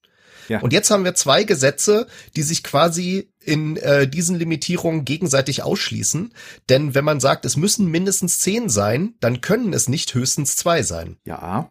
Ja. 0.48 0.60
Und 0.60 0.72
jetzt 0.72 0.90
haben 0.90 1.04
wir 1.04 1.14
zwei 1.14 1.44
Gesetze, 1.44 2.06
die 2.34 2.42
sich 2.44 2.62
quasi 2.64 3.30
in 3.40 3.76
äh, 3.76 4.08
diesen 4.08 4.36
Limitierungen 4.36 5.04
gegenseitig 5.04 5.64
ausschließen. 5.64 6.32
Denn 6.70 6.94
wenn 6.94 7.04
man 7.04 7.20
sagt, 7.20 7.44
es 7.44 7.58
müssen 7.58 7.90
mindestens 7.90 8.38
zehn 8.38 8.70
sein, 8.70 9.14
dann 9.20 9.42
können 9.42 9.74
es 9.74 9.86
nicht 9.86 10.14
höchstens 10.14 10.56
zwei 10.56 10.82
sein. 10.82 11.18
Ja. 11.26 11.70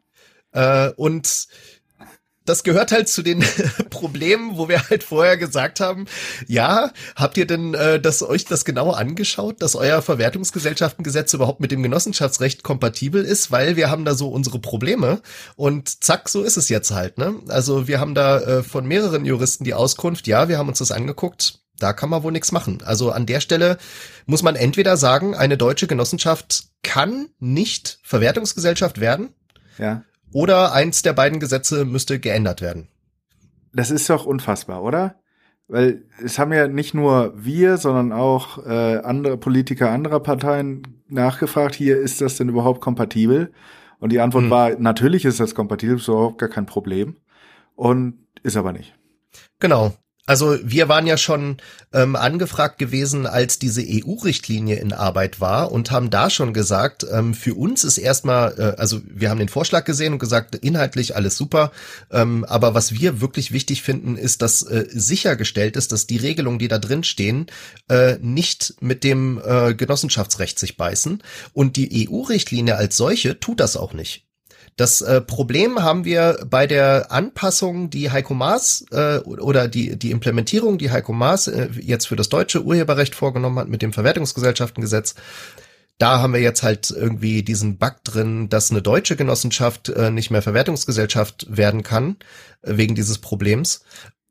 Äh, 0.51 0.89
und 0.97 1.47
das 2.45 2.63
gehört 2.63 2.91
halt 2.91 3.09
zu 3.09 3.21
den 3.21 3.43
Problemen, 3.89 4.57
wo 4.57 4.69
wir 4.69 4.87
halt 4.89 5.03
vorher 5.03 5.37
gesagt 5.37 5.79
haben, 5.79 6.05
ja, 6.47 6.91
habt 7.15 7.37
ihr 7.37 7.47
denn 7.47 7.73
äh, 7.73 7.99
das 7.99 8.23
euch 8.23 8.45
das 8.45 8.65
genau 8.65 8.91
angeschaut, 8.91 9.61
dass 9.61 9.75
euer 9.75 10.01
Verwertungsgesellschaftengesetz 10.01 11.33
überhaupt 11.33 11.59
mit 11.59 11.71
dem 11.71 11.83
Genossenschaftsrecht 11.83 12.63
kompatibel 12.63 13.23
ist, 13.23 13.51
weil 13.51 13.75
wir 13.75 13.89
haben 13.89 14.05
da 14.05 14.13
so 14.13 14.29
unsere 14.29 14.59
Probleme 14.59 15.21
und 15.55 16.03
zack, 16.03 16.29
so 16.29 16.43
ist 16.43 16.57
es 16.57 16.69
jetzt 16.69 16.91
halt, 16.91 17.17
ne? 17.17 17.35
Also 17.47 17.87
wir 17.87 17.99
haben 17.99 18.15
da 18.15 18.39
äh, 18.39 18.63
von 18.63 18.85
mehreren 18.85 19.25
Juristen 19.25 19.63
die 19.63 19.73
Auskunft, 19.73 20.27
ja, 20.27 20.47
wir 20.47 20.57
haben 20.57 20.69
uns 20.69 20.79
das 20.79 20.91
angeguckt, 20.91 21.59
da 21.79 21.93
kann 21.93 22.09
man 22.09 22.23
wohl 22.23 22.31
nichts 22.31 22.51
machen. 22.51 22.81
Also 22.85 23.11
an 23.11 23.25
der 23.25 23.41
Stelle 23.41 23.77
muss 24.25 24.43
man 24.43 24.55
entweder 24.55 24.97
sagen, 24.97 25.35
eine 25.35 25.57
deutsche 25.57 25.87
Genossenschaft 25.87 26.65
kann 26.83 27.27
nicht 27.39 27.99
Verwertungsgesellschaft 28.03 28.99
werden, 28.99 29.29
Ja. 29.77 30.03
Oder 30.35 30.73
eins 30.73 31.01
der 31.01 31.13
beiden 31.13 31.39
Gesetze 31.39 31.85
müsste 31.85 32.19
geändert 32.19 32.61
werden. 32.61 32.89
Das 33.71 33.89
ist 33.89 34.09
doch 34.09 34.25
unfassbar, 34.25 34.83
oder? 34.83 35.15
Weil 35.69 36.03
es 36.21 36.37
haben 36.37 36.51
ja 36.51 36.67
nicht 36.67 36.93
nur 36.93 37.31
wir, 37.37 37.77
sondern 37.77 38.11
auch 38.11 38.57
äh, 38.65 38.97
andere 38.97 39.37
Politiker 39.37 39.91
anderer 39.91 40.19
Parteien 40.19 41.01
nachgefragt, 41.07 41.73
hier 41.73 41.97
ist 41.97 42.19
das 42.19 42.35
denn 42.35 42.49
überhaupt 42.49 42.81
kompatibel? 42.81 43.53
Und 43.99 44.11
die 44.11 44.19
Antwort 44.19 44.43
Hm. 44.43 44.49
war, 44.49 44.71
natürlich 44.77 45.23
ist 45.23 45.39
das 45.39 45.55
kompatibel, 45.55 45.95
ist 45.95 46.09
überhaupt 46.09 46.37
gar 46.37 46.49
kein 46.49 46.65
Problem. 46.65 47.15
Und 47.75 48.19
ist 48.43 48.57
aber 48.57 48.73
nicht. 48.73 48.93
Genau. 49.59 49.93
Also 50.27 50.57
wir 50.63 50.89
waren 50.89 51.05
ja 51.05 51.17
schon 51.17 51.57
ähm, 51.93 52.15
angefragt 52.15 52.79
gewesen, 52.79 53.27
als 53.27 53.59
diese 53.59 53.83
EU-Richtlinie 53.85 54.77
in 54.77 54.91
Arbeit 54.91 55.39
war 55.39 55.71
und 55.71 55.91
haben 55.91 56.09
da 56.09 56.31
schon 56.31 56.51
gesagt, 56.51 57.05
ähm, 57.11 57.35
für 57.35 57.53
uns 57.53 57.83
ist 57.83 57.99
erstmal, 57.99 58.55
äh, 58.57 58.79
also 58.79 59.01
wir 59.05 59.29
haben 59.29 59.37
den 59.37 59.49
Vorschlag 59.49 59.85
gesehen 59.85 60.13
und 60.13 60.19
gesagt, 60.19 60.55
inhaltlich 60.55 61.15
alles 61.15 61.37
super, 61.37 61.71
ähm, 62.11 62.43
aber 62.45 62.73
was 62.73 62.93
wir 62.93 63.21
wirklich 63.21 63.51
wichtig 63.51 63.83
finden, 63.83 64.17
ist, 64.17 64.41
dass 64.41 64.63
äh, 64.63 64.85
sichergestellt 64.89 65.77
ist, 65.77 65.91
dass 65.91 66.07
die 66.07 66.17
Regelungen, 66.17 66.57
die 66.57 66.69
da 66.69 66.79
drin 66.79 67.03
stehen, 67.03 67.45
äh, 67.87 68.17
nicht 68.19 68.75
mit 68.79 69.03
dem 69.03 69.39
äh, 69.45 69.75
Genossenschaftsrecht 69.75 70.57
sich 70.57 70.75
beißen 70.75 71.21
und 71.53 71.75
die 71.75 72.09
EU-Richtlinie 72.09 72.75
als 72.77 72.97
solche 72.97 73.39
tut 73.39 73.59
das 73.59 73.77
auch 73.77 73.93
nicht. 73.93 74.24
Das 74.77 74.99
äh, 75.01 75.21
Problem 75.21 75.81
haben 75.83 76.03
wir 76.03 76.45
bei 76.49 76.67
der 76.67 77.11
Anpassung, 77.11 77.89
die 77.89 78.11
Heiko 78.11 78.33
Maas 78.33 78.85
äh, 78.91 79.19
oder 79.19 79.69
die, 79.69 79.97
die 79.97 80.11
Implementierung, 80.11 80.77
die 80.77 80.91
Heiko 80.91 81.13
Maas 81.13 81.47
äh, 81.47 81.69
jetzt 81.79 82.07
für 82.07 82.17
das 82.17 82.27
deutsche 82.27 82.63
Urheberrecht 82.63 83.15
vorgenommen 83.15 83.57
hat 83.57 83.69
mit 83.69 83.81
dem 83.81 83.93
Verwertungsgesellschaftengesetz. 83.93 85.15
Da 85.97 86.19
haben 86.19 86.33
wir 86.33 86.41
jetzt 86.41 86.61
halt 86.61 86.91
irgendwie 86.91 87.41
diesen 87.41 87.77
Bug 87.77 88.03
drin, 88.03 88.49
dass 88.49 88.69
eine 88.69 88.81
deutsche 88.81 89.15
Genossenschaft 89.15 89.87
äh, 89.89 90.11
nicht 90.11 90.29
mehr 90.29 90.41
Verwertungsgesellschaft 90.41 91.47
werden 91.49 91.81
kann, 91.81 92.17
äh, 92.61 92.75
wegen 92.75 92.95
dieses 92.95 93.19
Problems. 93.19 93.81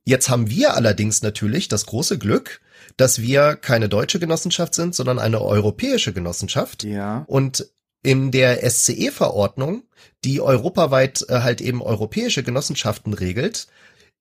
Jetzt 0.04 0.28
haben 0.28 0.50
wir 0.50 0.74
allerdings 0.74 1.22
natürlich 1.22 1.68
das 1.68 1.86
große 1.86 2.18
Glück, 2.18 2.60
dass 2.98 3.22
wir 3.22 3.56
keine 3.56 3.88
deutsche 3.88 4.20
Genossenschaft 4.20 4.74
sind, 4.74 4.94
sondern 4.94 5.18
eine 5.18 5.40
europäische 5.40 6.12
Genossenschaft. 6.12 6.84
Ja. 6.84 7.24
Und 7.26 7.66
in 8.04 8.30
der 8.30 8.68
SCE-Verordnung, 8.70 9.82
die 10.24 10.40
europaweit 10.40 11.26
äh, 11.28 11.40
halt 11.40 11.60
eben 11.60 11.82
europäische 11.82 12.44
Genossenschaften 12.44 13.14
regelt, 13.14 13.66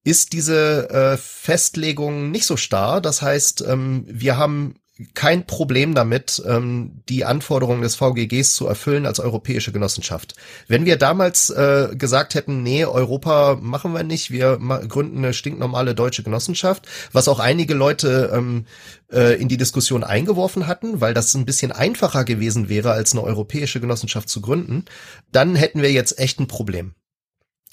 ist 0.04 0.34
diese 0.34 0.89
äh, 0.89 1.17
Festlegung 1.17 2.32
nicht 2.32 2.46
so 2.46 2.58
starr. 2.58 3.02
Das 3.02 3.22
heißt, 3.22 3.63
ähm, 3.67 4.06
wir 4.08 4.38
haben 4.38 4.76
kein 5.15 5.47
Problem 5.47 5.95
damit, 5.95 6.41
ähm, 6.47 7.01
die 7.10 7.25
Anforderungen 7.25 7.82
des 7.82 7.95
VGGs 7.95 8.53
zu 8.53 8.67
erfüllen 8.67 9.08
als 9.08 9.19
europäische 9.19 9.71
Genossenschaft. 9.71 10.36
Wenn 10.67 10.86
wir 10.86 10.97
damals 10.97 11.49
äh, 11.49 11.89
gesagt 11.93 12.36
hätten, 12.36 12.62
nee, 12.62 12.86
Europa 12.86 13.58
machen 13.60 13.93
wir 13.93 14.03
nicht, 14.03 14.29
wir 14.29 14.60
gründen 14.88 15.17
eine 15.17 15.34
stinknormale 15.34 15.95
deutsche 15.95 16.21
Genossenschaft, 16.21 16.88
was 17.12 17.27
auch 17.27 17.39
einige 17.39 17.73
Leute 17.73 18.32
ähm, 18.34 18.65
äh, 19.12 19.41
in 19.41 19.47
die 19.47 19.58
Diskussion 19.58 20.03
eingeworfen 20.03 20.67
hatten, 20.67 21.01
weil 21.01 21.15
das 21.15 21.34
ein 21.34 21.45
bisschen 21.45 21.71
einfacher 21.71 22.23
gewesen 22.23 22.69
wäre, 22.69 22.91
als 22.91 23.13
eine 23.13 23.23
europäische 23.23 23.79
Genossenschaft 23.79 24.29
zu 24.29 24.41
gründen, 24.41 24.86
dann 25.32 25.56
hätten 25.56 25.82
wir 25.82 25.91
jetzt 25.91 26.19
echt 26.19 26.39
ein 26.39 26.47
Problem. 26.47 26.93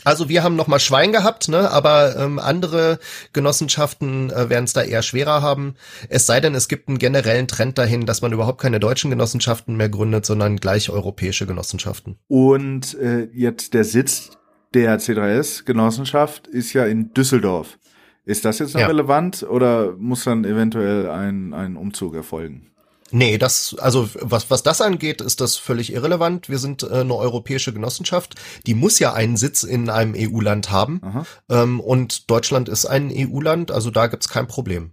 Also 0.04 0.28
wir 0.28 0.42
haben 0.42 0.56
noch 0.56 0.66
mal 0.66 0.78
Schwein 0.80 1.12
gehabt, 1.12 1.48
ne? 1.48 1.70
aber 1.70 2.16
ähm, 2.16 2.38
andere 2.38 2.98
Genossenschaften 3.32 4.30
äh, 4.30 4.48
werden 4.48 4.64
es 4.64 4.72
da 4.72 4.82
eher 4.82 5.02
schwerer 5.02 5.42
haben. 5.42 5.74
Es 6.08 6.26
sei 6.26 6.40
denn, 6.40 6.54
es 6.54 6.68
gibt 6.68 6.88
einen 6.88 6.98
generellen 6.98 7.48
Trend 7.48 7.76
dahin, 7.78 8.06
dass 8.06 8.22
man 8.22 8.32
überhaupt 8.32 8.60
keine 8.60 8.80
deutschen 8.80 9.10
Genossenschaften 9.10 9.76
mehr 9.76 9.88
gründet, 9.88 10.24
sondern 10.24 10.56
gleich 10.56 10.90
europäische 10.90 11.46
Genossenschaften. 11.46 12.16
Und 12.28 12.94
äh, 12.98 13.28
jetzt 13.34 13.74
der 13.74 13.84
Sitz 13.84 14.30
der 14.72 14.98
C3S-Genossenschaft 15.00 16.46
ist 16.46 16.72
ja 16.72 16.86
in 16.86 17.12
Düsseldorf. 17.12 17.78
Ist 18.24 18.44
das 18.44 18.58
jetzt 18.60 18.74
noch 18.74 18.80
Ja. 18.82 18.86
relevant 18.86 19.42
oder 19.42 19.92
muss 19.96 20.24
dann 20.24 20.44
eventuell 20.44 21.10
ein, 21.10 21.52
ein 21.54 21.76
Umzug 21.76 22.14
erfolgen? 22.14 22.70
Nee, 23.12 23.38
das, 23.38 23.74
also 23.78 24.08
was, 24.20 24.50
was 24.50 24.62
das 24.62 24.80
angeht, 24.80 25.20
ist 25.20 25.40
das 25.40 25.56
völlig 25.56 25.92
irrelevant. 25.92 26.48
Wir 26.48 26.58
sind 26.58 26.82
äh, 26.82 27.00
eine 27.00 27.14
europäische 27.14 27.72
Genossenschaft. 27.72 28.34
Die 28.66 28.74
muss 28.74 28.98
ja 28.98 29.12
einen 29.12 29.36
Sitz 29.36 29.62
in 29.62 29.90
einem 29.90 30.14
EU-Land 30.16 30.70
haben. 30.70 31.00
Ähm, 31.48 31.80
und 31.80 32.30
Deutschland 32.30 32.68
ist 32.68 32.86
ein 32.86 33.10
EU-Land, 33.12 33.70
also 33.70 33.90
da 33.90 34.06
gibt's 34.06 34.28
kein 34.28 34.46
Problem. 34.46 34.92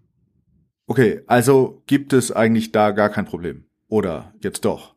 Okay, 0.87 1.21
also 1.27 1.83
gibt 1.85 2.13
es 2.13 2.31
eigentlich 2.31 2.71
da 2.71 2.91
gar 2.91 3.09
kein 3.09 3.25
Problem. 3.25 3.65
Oder 3.89 4.33
jetzt 4.41 4.65
doch. 4.65 4.95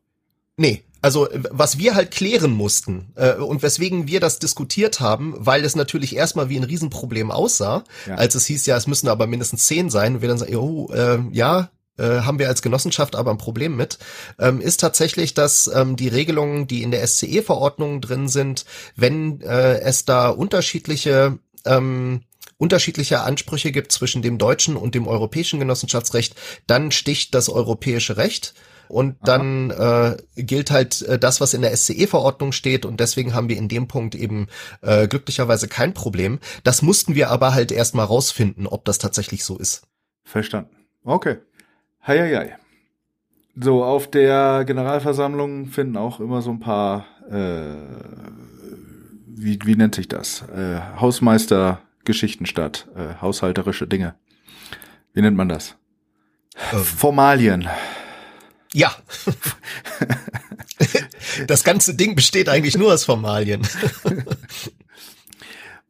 Nee, 0.57 0.83
also 1.01 1.27
was 1.49 1.77
wir 1.79 1.95
halt 1.95 2.11
klären 2.11 2.51
mussten 2.51 3.11
äh, 3.15 3.35
und 3.35 3.63
weswegen 3.63 4.07
wir 4.07 4.19
das 4.19 4.39
diskutiert 4.39 4.99
haben, 4.99 5.33
weil 5.37 5.65
es 5.65 5.75
natürlich 5.75 6.15
erstmal 6.15 6.49
wie 6.49 6.57
ein 6.57 6.63
Riesenproblem 6.63 7.31
aussah, 7.31 7.83
Ja. 8.07 8.15
als 8.15 8.35
es 8.35 8.45
hieß, 8.45 8.65
ja, 8.67 8.77
es 8.77 8.87
müssen 8.87 9.07
aber 9.07 9.27
mindestens 9.27 9.65
zehn 9.65 9.89
sein 9.89 10.15
und 10.15 10.21
wir 10.21 10.29
dann 10.29 10.37
sagen, 10.37 10.55
oh, 10.55 10.89
äh, 10.93 11.19
ja, 11.31 11.71
äh, 12.01 12.21
haben 12.21 12.39
wir 12.39 12.47
als 12.47 12.61
Genossenschaft 12.61 13.15
aber 13.15 13.31
ein 13.31 13.37
Problem 13.37 13.75
mit, 13.75 13.99
ähm, 14.39 14.59
ist 14.59 14.79
tatsächlich, 14.79 15.33
dass 15.33 15.69
ähm, 15.73 15.95
die 15.95 16.07
Regelungen, 16.07 16.67
die 16.67 16.83
in 16.83 16.91
der 16.91 17.05
SCE-Verordnung 17.05 18.01
drin 18.01 18.27
sind, 18.27 18.65
wenn 18.95 19.41
äh, 19.41 19.79
es 19.81 20.05
da 20.05 20.29
unterschiedliche 20.29 21.37
ähm, 21.65 22.21
unterschiedliche 22.57 23.21
Ansprüche 23.21 23.71
gibt 23.71 23.91
zwischen 23.91 24.21
dem 24.21 24.37
deutschen 24.37 24.75
und 24.75 24.93
dem 24.93 25.07
europäischen 25.07 25.59
Genossenschaftsrecht, 25.59 26.35
dann 26.67 26.91
sticht 26.91 27.33
das 27.33 27.49
europäische 27.49 28.17
Recht 28.17 28.53
und 28.87 29.15
dann 29.23 29.71
äh, 29.71 30.17
gilt 30.35 30.69
halt 30.69 31.01
äh, 31.03 31.17
das, 31.17 31.41
was 31.41 31.55
in 31.55 31.61
der 31.61 31.75
SCE-Verordnung 31.75 32.51
steht 32.51 32.85
und 32.85 32.99
deswegen 32.99 33.33
haben 33.33 33.49
wir 33.49 33.57
in 33.57 33.67
dem 33.67 33.87
Punkt 33.87 34.13
eben 34.13 34.47
äh, 34.81 35.07
glücklicherweise 35.07 35.67
kein 35.67 35.93
Problem. 35.93 36.39
Das 36.63 36.81
mussten 36.81 37.15
wir 37.15 37.29
aber 37.31 37.53
halt 37.53 37.71
erstmal 37.71 38.05
rausfinden, 38.05 38.67
ob 38.67 38.85
das 38.85 38.99
tatsächlich 38.99 39.43
so 39.43 39.57
ist. 39.57 39.87
Verstanden. 40.23 40.75
Okay. 41.03 41.37
Hei, 42.03 42.17
hei, 42.17 42.35
hei. 42.35 42.57
So, 43.55 43.83
auf 43.83 44.09
der 44.09 44.63
Generalversammlung 44.65 45.67
finden 45.67 45.97
auch 45.97 46.19
immer 46.19 46.41
so 46.41 46.49
ein 46.49 46.59
paar, 46.59 47.05
äh, 47.29 47.75
wie, 49.27 49.59
wie 49.65 49.75
nennt 49.75 49.93
sich 49.93 50.07
das? 50.07 50.41
Äh, 50.49 50.79
Hausmeistergeschichten 50.99 52.47
statt, 52.47 52.87
äh, 52.95 53.21
haushalterische 53.21 53.85
Dinge. 53.85 54.15
Wie 55.13 55.21
nennt 55.21 55.37
man 55.37 55.47
das? 55.47 55.75
Ähm, 56.73 56.79
Formalien. 56.79 57.69
ja. 58.73 58.95
das 61.45 61.63
ganze 61.63 61.93
Ding 61.93 62.15
besteht 62.15 62.49
eigentlich 62.49 62.79
nur 62.79 62.91
aus 62.93 63.05
Formalien. 63.05 63.61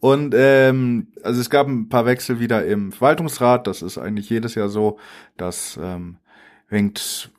Und 0.01 0.33
ähm, 0.35 1.07
also 1.23 1.39
es 1.39 1.51
gab 1.51 1.67
ein 1.67 1.87
paar 1.87 2.07
Wechsel 2.07 2.39
wieder 2.39 2.65
im 2.65 2.91
Verwaltungsrat. 2.91 3.67
Das 3.67 3.83
ist 3.83 3.99
eigentlich 3.99 4.29
jedes 4.31 4.55
Jahr 4.55 4.67
so. 4.67 4.97
Das 5.37 5.79
ähm, 5.81 6.17
hängt 6.67 7.29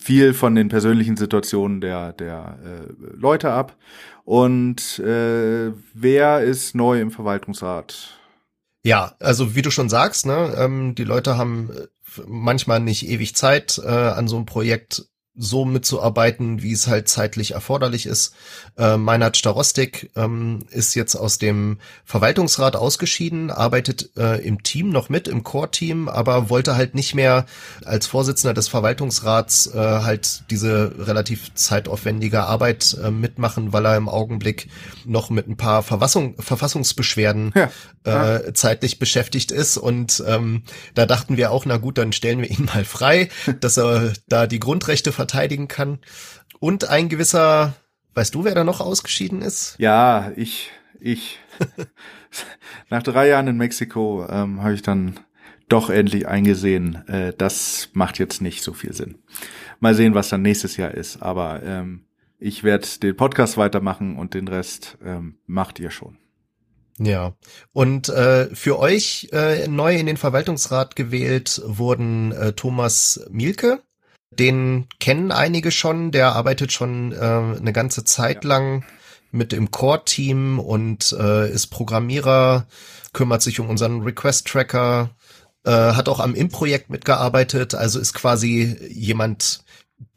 viel 0.00 0.32
von 0.32 0.54
den 0.54 0.68
persönlichen 0.68 1.16
Situationen 1.16 1.80
der 1.80 2.12
der 2.12 2.58
äh, 2.64 3.16
Leute 3.16 3.50
ab. 3.50 3.76
Und 4.24 5.00
äh, 5.00 5.72
wer 5.92 6.40
ist 6.40 6.76
neu 6.76 7.00
im 7.00 7.10
Verwaltungsrat? 7.10 8.20
Ja, 8.84 9.16
also 9.18 9.56
wie 9.56 9.62
du 9.62 9.72
schon 9.72 9.88
sagst, 9.88 10.24
ne, 10.24 10.54
ähm, 10.56 10.94
die 10.94 11.04
Leute 11.04 11.36
haben 11.36 11.70
äh, 11.70 12.20
manchmal 12.28 12.78
nicht 12.78 13.08
ewig 13.08 13.34
Zeit, 13.34 13.80
äh, 13.84 13.88
an 13.88 14.28
so 14.28 14.36
einem 14.36 14.46
Projekt 14.46 15.08
so 15.36 15.64
mitzuarbeiten, 15.64 16.62
wie 16.62 16.72
es 16.72 16.86
halt 16.86 17.08
zeitlich 17.08 17.52
erforderlich 17.52 18.06
ist. 18.06 18.34
Äh, 18.78 18.96
Meinhard 18.96 19.36
Starostik 19.36 20.10
ähm, 20.14 20.60
ist 20.70 20.94
jetzt 20.94 21.16
aus 21.16 21.38
dem 21.38 21.78
Verwaltungsrat 22.04 22.76
ausgeschieden, 22.76 23.50
arbeitet 23.50 24.10
äh, 24.16 24.40
im 24.46 24.62
Team 24.62 24.90
noch 24.90 25.08
mit, 25.08 25.26
im 25.26 25.42
Core-Team, 25.42 26.08
aber 26.08 26.50
wollte 26.50 26.76
halt 26.76 26.94
nicht 26.94 27.14
mehr 27.14 27.46
als 27.84 28.06
Vorsitzender 28.06 28.54
des 28.54 28.68
Verwaltungsrats 28.68 29.66
äh, 29.74 29.78
halt 29.78 30.44
diese 30.50 30.94
relativ 30.98 31.52
zeitaufwendige 31.54 32.44
Arbeit 32.44 32.96
äh, 33.02 33.10
mitmachen, 33.10 33.72
weil 33.72 33.86
er 33.86 33.96
im 33.96 34.08
Augenblick 34.08 34.68
noch 35.04 35.30
mit 35.30 35.48
ein 35.48 35.56
paar 35.56 35.82
Verfassung, 35.82 36.36
Verfassungsbeschwerden 36.38 37.52
Ja. 37.54 37.70
äh, 38.04 38.52
zeitlich 38.52 38.98
beschäftigt 38.98 39.50
ist. 39.50 39.76
Und 39.78 40.22
ähm, 40.26 40.62
da 40.94 41.06
dachten 41.06 41.36
wir 41.36 41.50
auch, 41.50 41.64
na 41.66 41.78
gut, 41.78 41.98
dann 41.98 42.12
stellen 42.12 42.40
wir 42.40 42.50
ihn 42.50 42.66
mal 42.66 42.84
frei, 42.84 43.30
dass 43.60 43.78
er 43.78 44.12
da 44.28 44.46
die 44.46 44.60
Grundrechte 44.60 45.12
verteidigen 45.24 45.68
kann. 45.68 45.98
Und 46.60 46.88
ein 46.88 47.08
gewisser, 47.08 47.74
weißt 48.14 48.34
du, 48.34 48.44
wer 48.44 48.54
da 48.54 48.64
noch 48.64 48.80
ausgeschieden 48.80 49.42
ist? 49.42 49.76
Ja, 49.78 50.32
ich, 50.36 50.70
ich. 51.00 51.38
Nach 52.90 53.02
drei 53.02 53.28
Jahren 53.28 53.48
in 53.48 53.56
Mexiko 53.56 54.26
ähm, 54.28 54.62
habe 54.62 54.74
ich 54.74 54.82
dann 54.82 55.20
doch 55.68 55.88
endlich 55.88 56.28
eingesehen, 56.28 57.08
äh, 57.08 57.32
das 57.36 57.88
macht 57.94 58.18
jetzt 58.18 58.42
nicht 58.42 58.62
so 58.62 58.74
viel 58.74 58.92
Sinn. 58.92 59.16
Mal 59.80 59.94
sehen, 59.94 60.14
was 60.14 60.28
dann 60.28 60.42
nächstes 60.42 60.76
Jahr 60.76 60.92
ist. 60.92 61.22
Aber 61.22 61.62
ähm, 61.62 62.04
ich 62.38 62.64
werde 62.64 62.86
den 63.02 63.16
Podcast 63.16 63.56
weitermachen 63.56 64.16
und 64.16 64.34
den 64.34 64.46
Rest 64.46 64.98
ähm, 65.02 65.38
macht 65.46 65.78
ihr 65.80 65.90
schon. 65.90 66.18
Ja. 66.98 67.34
Und 67.72 68.08
äh, 68.10 68.54
für 68.54 68.78
euch 68.78 69.30
äh, 69.32 69.66
neu 69.68 69.96
in 69.96 70.06
den 70.06 70.18
Verwaltungsrat 70.18 70.96
gewählt 70.96 71.62
wurden 71.64 72.32
äh, 72.32 72.52
Thomas 72.52 73.26
Mielke. 73.30 73.80
Den 74.38 74.86
kennen 75.00 75.32
einige 75.32 75.70
schon. 75.70 76.10
Der 76.10 76.34
arbeitet 76.34 76.72
schon 76.72 77.12
äh, 77.12 77.16
eine 77.16 77.72
ganze 77.72 78.04
Zeit 78.04 78.44
lang 78.44 78.84
mit 79.30 79.52
im 79.52 79.70
Core-Team 79.70 80.60
und 80.60 81.12
äh, 81.18 81.50
ist 81.50 81.66
Programmierer, 81.66 82.66
kümmert 83.12 83.42
sich 83.42 83.58
um 83.58 83.68
unseren 83.68 84.02
Request-Tracker, 84.02 85.10
äh, 85.64 85.70
hat 85.70 86.08
auch 86.08 86.20
am 86.20 86.34
Im-Projekt 86.34 86.90
mitgearbeitet, 86.90 87.74
also 87.74 87.98
ist 87.98 88.14
quasi 88.14 88.76
jemand, 88.90 89.64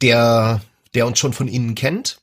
der, 0.02 0.60
der 0.94 1.06
uns 1.06 1.18
schon 1.18 1.32
von 1.32 1.48
Ihnen 1.48 1.74
kennt. 1.74 2.20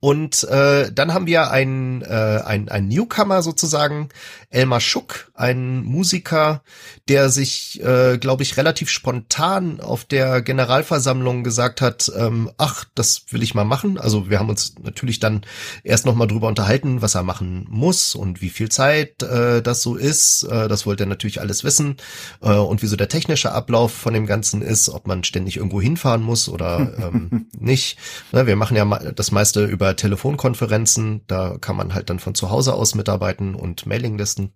Und 0.00 0.44
äh, 0.44 0.90
dann 0.90 1.12
haben 1.12 1.26
wir 1.26 1.50
einen 1.50 2.00
äh, 2.00 2.40
ein, 2.44 2.70
ein 2.70 2.88
Newcomer 2.88 3.42
sozusagen, 3.42 4.08
Elmar 4.48 4.80
Schuck, 4.80 5.30
ein 5.34 5.82
Musiker, 5.84 6.62
der 7.08 7.28
sich, 7.28 7.82
äh, 7.82 8.16
glaube 8.16 8.42
ich, 8.42 8.56
relativ 8.56 8.88
spontan 8.88 9.78
auf 9.80 10.06
der 10.06 10.40
Generalversammlung 10.40 11.44
gesagt 11.44 11.82
hat, 11.82 12.10
ähm, 12.16 12.50
ach, 12.56 12.86
das 12.94 13.24
will 13.28 13.42
ich 13.42 13.54
mal 13.54 13.64
machen. 13.64 13.98
Also 13.98 14.30
wir 14.30 14.38
haben 14.38 14.48
uns 14.48 14.74
natürlich 14.82 15.20
dann 15.20 15.42
erst 15.84 16.06
noch 16.06 16.14
mal 16.14 16.26
drüber 16.26 16.48
unterhalten, 16.48 17.02
was 17.02 17.14
er 17.14 17.22
machen 17.22 17.66
muss 17.68 18.14
und 18.14 18.40
wie 18.40 18.48
viel 18.48 18.70
Zeit 18.70 19.22
äh, 19.22 19.60
das 19.60 19.82
so 19.82 19.96
ist. 19.96 20.44
Äh, 20.44 20.68
das 20.68 20.86
wollte 20.86 21.04
er 21.04 21.08
natürlich 21.08 21.42
alles 21.42 21.62
wissen 21.62 21.98
äh, 22.40 22.54
und 22.54 22.80
wie 22.80 22.86
so 22.86 22.96
der 22.96 23.08
technische 23.08 23.52
Ablauf 23.52 23.92
von 23.92 24.14
dem 24.14 24.24
Ganzen 24.24 24.62
ist, 24.62 24.88
ob 24.88 25.06
man 25.06 25.24
ständig 25.24 25.58
irgendwo 25.58 25.80
hinfahren 25.80 26.22
muss 26.22 26.48
oder 26.48 26.90
ähm, 26.98 27.48
nicht. 27.58 27.98
Ne, 28.32 28.46
wir 28.46 28.56
machen 28.56 28.78
ja 28.78 28.86
das 29.14 29.30
meiste 29.30 29.66
über 29.66 29.89
Telefonkonferenzen. 29.96 31.22
Da 31.26 31.58
kann 31.60 31.76
man 31.76 31.94
halt 31.94 32.10
dann 32.10 32.18
von 32.18 32.34
zu 32.34 32.50
Hause 32.50 32.74
aus 32.74 32.94
mitarbeiten 32.94 33.54
und 33.54 33.86
Mailinglisten. 33.86 34.52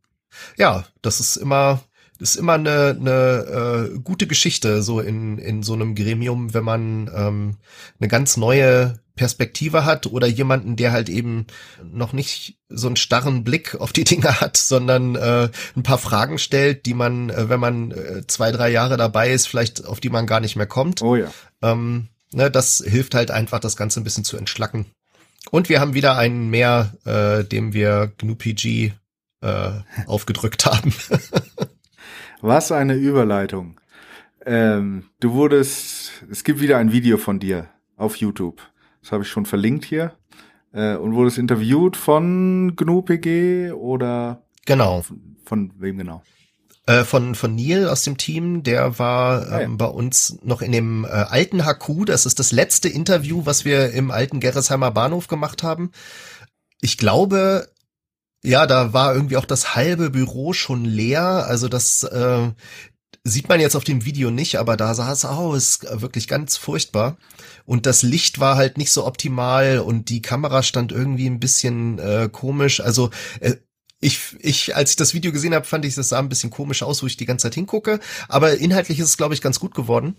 Ja, 0.56 0.84
das 1.02 1.20
ist 1.20 1.36
immer 1.36 1.80
ist 2.20 2.36
immer 2.36 2.54
eine, 2.54 2.96
eine 2.98 3.90
äh, 3.92 3.98
gute 3.98 4.26
Geschichte 4.26 4.82
so 4.82 5.00
in 5.00 5.38
in 5.38 5.62
so 5.62 5.74
einem 5.74 5.94
Gremium, 5.94 6.54
wenn 6.54 6.64
man 6.64 7.10
ähm, 7.14 7.56
eine 7.98 8.08
ganz 8.08 8.36
neue 8.36 9.00
Perspektive 9.16 9.84
hat 9.84 10.06
oder 10.06 10.26
jemanden, 10.26 10.76
der 10.76 10.90
halt 10.90 11.08
eben 11.08 11.46
noch 11.82 12.12
nicht 12.12 12.58
so 12.68 12.88
einen 12.88 12.96
starren 12.96 13.44
Blick 13.44 13.76
auf 13.76 13.92
die 13.92 14.04
Dinge 14.04 14.40
hat, 14.40 14.56
sondern 14.56 15.14
äh, 15.14 15.50
ein 15.76 15.82
paar 15.82 15.98
Fragen 15.98 16.38
stellt, 16.38 16.86
die 16.86 16.94
man, 16.94 17.30
äh, 17.30 17.48
wenn 17.48 17.60
man 17.60 17.92
äh, 17.92 18.26
zwei 18.26 18.50
drei 18.50 18.70
Jahre 18.70 18.96
dabei 18.96 19.32
ist, 19.32 19.46
vielleicht 19.46 19.86
auf 19.86 20.00
die 20.00 20.10
man 20.10 20.26
gar 20.26 20.40
nicht 20.40 20.56
mehr 20.56 20.66
kommt. 20.66 21.02
Oh 21.02 21.16
ja. 21.16 21.32
Ähm, 21.62 22.08
ne, 22.32 22.50
das 22.50 22.82
hilft 22.84 23.14
halt 23.14 23.30
einfach, 23.30 23.60
das 23.60 23.76
Ganze 23.76 24.00
ein 24.00 24.04
bisschen 24.04 24.24
zu 24.24 24.36
entschlacken. 24.36 24.86
Und 25.50 25.68
wir 25.68 25.80
haben 25.80 25.94
wieder 25.94 26.16
einen 26.16 26.50
mehr, 26.50 26.94
äh, 27.04 27.44
dem 27.44 27.72
wir 27.72 28.12
GNU-PG 28.18 28.92
äh, 29.40 29.70
aufgedrückt 30.06 30.66
haben. 30.66 30.92
Was 32.40 32.72
eine 32.72 32.94
Überleitung. 32.94 33.80
Ähm, 34.44 35.04
du 35.20 35.32
wurdest, 35.32 36.24
es 36.30 36.44
gibt 36.44 36.60
wieder 36.60 36.78
ein 36.78 36.92
Video 36.92 37.16
von 37.16 37.38
dir 37.38 37.68
auf 37.96 38.16
YouTube. 38.16 38.60
Das 39.00 39.12
habe 39.12 39.22
ich 39.22 39.30
schon 39.30 39.46
verlinkt 39.46 39.84
hier. 39.84 40.12
Äh, 40.72 40.96
und 40.96 41.14
wurdest 41.14 41.38
interviewt 41.38 41.96
von 41.96 42.74
GNU-PG 42.76 43.72
oder? 43.72 44.42
Genau. 44.66 45.02
Von, 45.02 45.36
von 45.44 45.72
wem 45.78 45.98
genau? 45.98 46.22
Äh, 46.86 47.04
von, 47.04 47.34
von 47.34 47.54
Neil 47.54 47.88
aus 47.88 48.02
dem 48.02 48.18
Team, 48.18 48.62
der 48.62 48.98
war 48.98 49.46
Ah, 49.50 49.60
ja. 49.60 49.60
ähm, 49.62 49.78
bei 49.78 49.86
uns 49.86 50.36
noch 50.42 50.60
in 50.60 50.72
dem 50.72 51.04
äh, 51.04 51.08
alten 51.08 51.64
HQ. 51.64 52.04
Das 52.06 52.26
ist 52.26 52.38
das 52.38 52.52
letzte 52.52 52.88
Interview, 52.90 53.46
was 53.46 53.64
wir 53.64 53.92
im 53.92 54.10
alten 54.10 54.38
Gerresheimer 54.40 54.90
Bahnhof 54.90 55.26
gemacht 55.28 55.62
haben. 55.62 55.92
Ich 56.82 56.98
glaube, 56.98 57.70
ja, 58.44 58.66
da 58.66 58.92
war 58.92 59.14
irgendwie 59.14 59.38
auch 59.38 59.46
das 59.46 59.74
halbe 59.74 60.10
Büro 60.10 60.52
schon 60.52 60.84
leer. 60.84 61.46
Also 61.46 61.68
das 61.68 62.02
äh, 62.02 62.50
sieht 63.24 63.48
man 63.48 63.60
jetzt 63.60 63.76
auf 63.76 63.84
dem 63.84 64.04
Video 64.04 64.30
nicht, 64.30 64.56
aber 64.56 64.76
da 64.76 64.92
sah 64.94 65.10
es 65.10 65.24
aus, 65.24 65.80
wirklich 65.90 66.28
ganz 66.28 66.58
furchtbar. 66.58 67.16
Und 67.64 67.86
das 67.86 68.02
Licht 68.02 68.40
war 68.40 68.56
halt 68.56 68.76
nicht 68.76 68.92
so 68.92 69.06
optimal 69.06 69.78
und 69.78 70.10
die 70.10 70.20
Kamera 70.20 70.62
stand 70.62 70.92
irgendwie 70.92 71.26
ein 71.30 71.40
bisschen 71.40 71.98
äh, 71.98 72.28
komisch. 72.30 72.80
Also 72.80 73.08
äh, 73.40 73.54
ich, 74.04 74.36
ich, 74.40 74.76
als 74.76 74.90
ich 74.90 74.96
das 74.96 75.14
Video 75.14 75.32
gesehen 75.32 75.54
habe, 75.54 75.64
fand 75.64 75.84
ich, 75.84 75.94
das 75.94 76.10
sah 76.10 76.18
ein 76.18 76.28
bisschen 76.28 76.50
komisch 76.50 76.82
aus, 76.82 77.02
wo 77.02 77.06
ich 77.06 77.16
die 77.16 77.24
ganze 77.24 77.44
Zeit 77.44 77.54
hingucke. 77.54 78.00
Aber 78.28 78.58
inhaltlich 78.58 78.98
ist 78.98 79.08
es, 79.08 79.16
glaube 79.16 79.34
ich, 79.34 79.40
ganz 79.40 79.58
gut 79.58 79.74
geworden. 79.74 80.16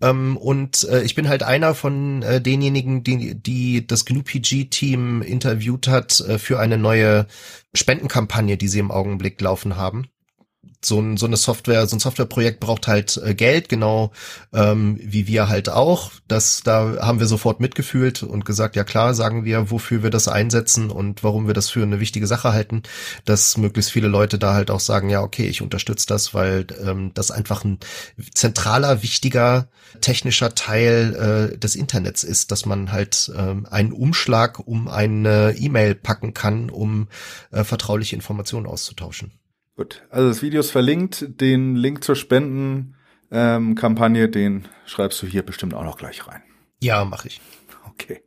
Ähm, 0.00 0.36
und 0.36 0.84
äh, 0.84 1.02
ich 1.02 1.16
bin 1.16 1.28
halt 1.28 1.42
einer 1.42 1.74
von 1.74 2.22
äh, 2.22 2.40
denjenigen, 2.40 3.02
die, 3.02 3.34
die 3.34 3.86
das 3.86 4.04
GNU-PG-Team 4.04 5.22
interviewt 5.22 5.88
hat 5.88 6.20
äh, 6.20 6.38
für 6.38 6.60
eine 6.60 6.78
neue 6.78 7.26
Spendenkampagne, 7.74 8.56
die 8.56 8.68
sie 8.68 8.78
im 8.78 8.92
Augenblick 8.92 9.40
laufen 9.40 9.76
haben. 9.76 10.06
So, 10.84 11.00
ein, 11.00 11.16
so 11.16 11.26
eine 11.26 11.36
Software, 11.36 11.86
so 11.86 11.96
ein 11.96 12.00
Softwareprojekt 12.00 12.60
braucht 12.60 12.88
halt 12.88 13.16
äh, 13.24 13.34
Geld, 13.34 13.68
genau 13.68 14.12
ähm, 14.52 14.98
wie 15.02 15.26
wir 15.26 15.48
halt 15.48 15.68
auch. 15.68 16.12
Das, 16.28 16.62
da 16.62 16.96
haben 17.00 17.20
wir 17.20 17.26
sofort 17.26 17.60
mitgefühlt 17.60 18.22
und 18.22 18.44
gesagt, 18.44 18.76
ja 18.76 18.84
klar, 18.84 19.14
sagen 19.14 19.44
wir, 19.44 19.70
wofür 19.70 20.02
wir 20.02 20.10
das 20.10 20.28
einsetzen 20.28 20.90
und 20.90 21.24
warum 21.24 21.46
wir 21.46 21.54
das 21.54 21.70
für 21.70 21.82
eine 21.82 22.00
wichtige 22.00 22.26
Sache 22.26 22.52
halten, 22.52 22.82
dass 23.24 23.56
möglichst 23.56 23.92
viele 23.92 24.08
Leute 24.08 24.38
da 24.38 24.54
halt 24.54 24.70
auch 24.70 24.80
sagen, 24.80 25.08
ja 25.08 25.22
okay, 25.22 25.46
ich 25.46 25.62
unterstütze 25.62 26.06
das, 26.06 26.34
weil 26.34 26.66
ähm, 26.84 27.12
das 27.14 27.30
einfach 27.30 27.64
ein 27.64 27.78
zentraler, 28.34 29.02
wichtiger 29.02 29.68
technischer 30.00 30.54
Teil 30.54 31.52
äh, 31.54 31.58
des 31.58 31.76
Internets 31.76 32.24
ist, 32.24 32.50
dass 32.50 32.66
man 32.66 32.92
halt 32.92 33.32
ähm, 33.36 33.66
einen 33.70 33.92
Umschlag 33.92 34.58
um 34.60 34.88
eine 34.88 35.54
E-Mail 35.56 35.94
packen 35.94 36.34
kann, 36.34 36.70
um 36.70 37.08
äh, 37.50 37.64
vertrauliche 37.64 38.16
Informationen 38.16 38.66
auszutauschen. 38.66 39.32
Gut, 39.76 40.06
also 40.10 40.28
das 40.28 40.42
Video 40.42 40.60
ist 40.60 40.70
verlinkt. 40.70 41.40
Den 41.40 41.74
Link 41.74 42.04
zur 42.04 42.14
Spendenkampagne, 42.14 44.24
ähm, 44.24 44.32
den 44.32 44.68
schreibst 44.86 45.20
du 45.22 45.26
hier 45.26 45.42
bestimmt 45.42 45.74
auch 45.74 45.84
noch 45.84 45.98
gleich 45.98 46.26
rein. 46.28 46.42
Ja, 46.80 47.04
mache 47.04 47.28
ich. 47.28 47.40
Okay. 47.88 48.22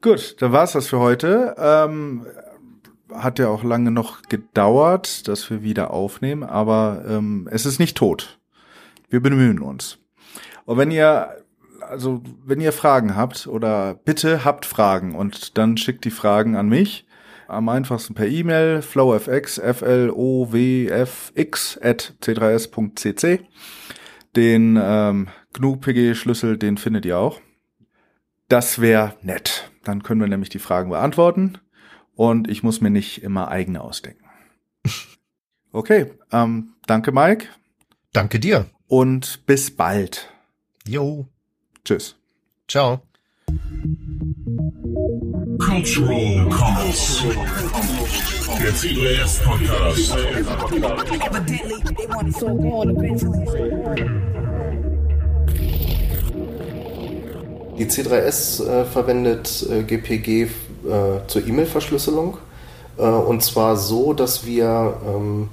Gut, 0.00 0.36
dann 0.40 0.52
war's 0.52 0.72
das 0.72 0.88
für 0.88 0.98
heute. 0.98 1.54
Ähm, 1.58 2.26
hat 3.12 3.38
ja 3.38 3.48
auch 3.48 3.62
lange 3.62 3.90
noch 3.90 4.22
gedauert, 4.22 5.28
dass 5.28 5.50
wir 5.50 5.62
wieder 5.62 5.90
aufnehmen, 5.90 6.42
aber 6.42 7.04
ähm, 7.06 7.46
es 7.50 7.66
ist 7.66 7.78
nicht 7.78 7.96
tot. 7.96 8.40
Wir 9.10 9.20
bemühen 9.20 9.60
uns. 9.60 9.98
Und 10.64 10.78
wenn 10.78 10.90
ihr 10.90 11.42
also 11.82 12.22
wenn 12.44 12.60
ihr 12.60 12.72
Fragen 12.72 13.16
habt 13.16 13.46
oder 13.46 13.94
bitte 13.94 14.44
habt 14.44 14.66
Fragen 14.66 15.14
und 15.14 15.58
dann 15.58 15.76
schickt 15.76 16.04
die 16.04 16.10
Fragen 16.10 16.56
an 16.56 16.68
mich. 16.68 17.06
Am 17.52 17.68
einfachsten 17.68 18.14
per 18.14 18.26
E-Mail 18.26 18.82
flowfx 18.82 19.58
f 19.58 19.82
l 19.82 20.10
o 20.10 20.52
w 20.52 20.88
f 20.88 21.32
x 21.34 21.78
at 21.82 22.14
c3s.cc. 22.22 23.40
Den 24.34 24.78
ähm, 24.82 25.28
GNU-PG-Schlüssel, 25.52 26.56
den 26.56 26.78
findet 26.78 27.04
ihr 27.04 27.18
auch. 27.18 27.40
Das 28.48 28.80
wäre 28.80 29.16
nett. 29.22 29.70
Dann 29.84 30.02
können 30.02 30.20
wir 30.20 30.28
nämlich 30.28 30.48
die 30.48 30.58
Fragen 30.58 30.90
beantworten 30.90 31.58
und 32.14 32.48
ich 32.48 32.62
muss 32.62 32.80
mir 32.80 32.90
nicht 32.90 33.22
immer 33.22 33.48
eigene 33.48 33.80
ausdenken. 33.80 34.24
Okay, 35.74 36.12
ähm, 36.30 36.74
danke 36.86 37.12
Mike 37.12 37.46
Danke 38.12 38.38
dir. 38.38 38.66
und 38.88 39.46
bis 39.46 39.74
bald. 39.74 40.28
Jo. 40.86 41.26
Tschüss. 41.82 42.16
Ciao. 42.68 43.00
Cultural 45.72 46.50
Commons. 46.50 47.24
Der 48.60 48.72
C3S 48.74 49.42
Podcast. 49.42 50.14
Die 57.78 57.86
C3S 57.86 58.66
äh, 58.66 58.84
verwendet 58.84 59.66
äh, 59.70 59.82
GPG 59.84 60.42
äh, 60.42 60.48
zur 61.26 61.46
E-Mail-Verschlüsselung. 61.46 62.36
Äh, 62.98 63.04
und 63.04 63.42
zwar 63.42 63.78
so, 63.78 64.12
dass 64.12 64.44
wir, 64.44 65.00
ähm, 65.06 65.48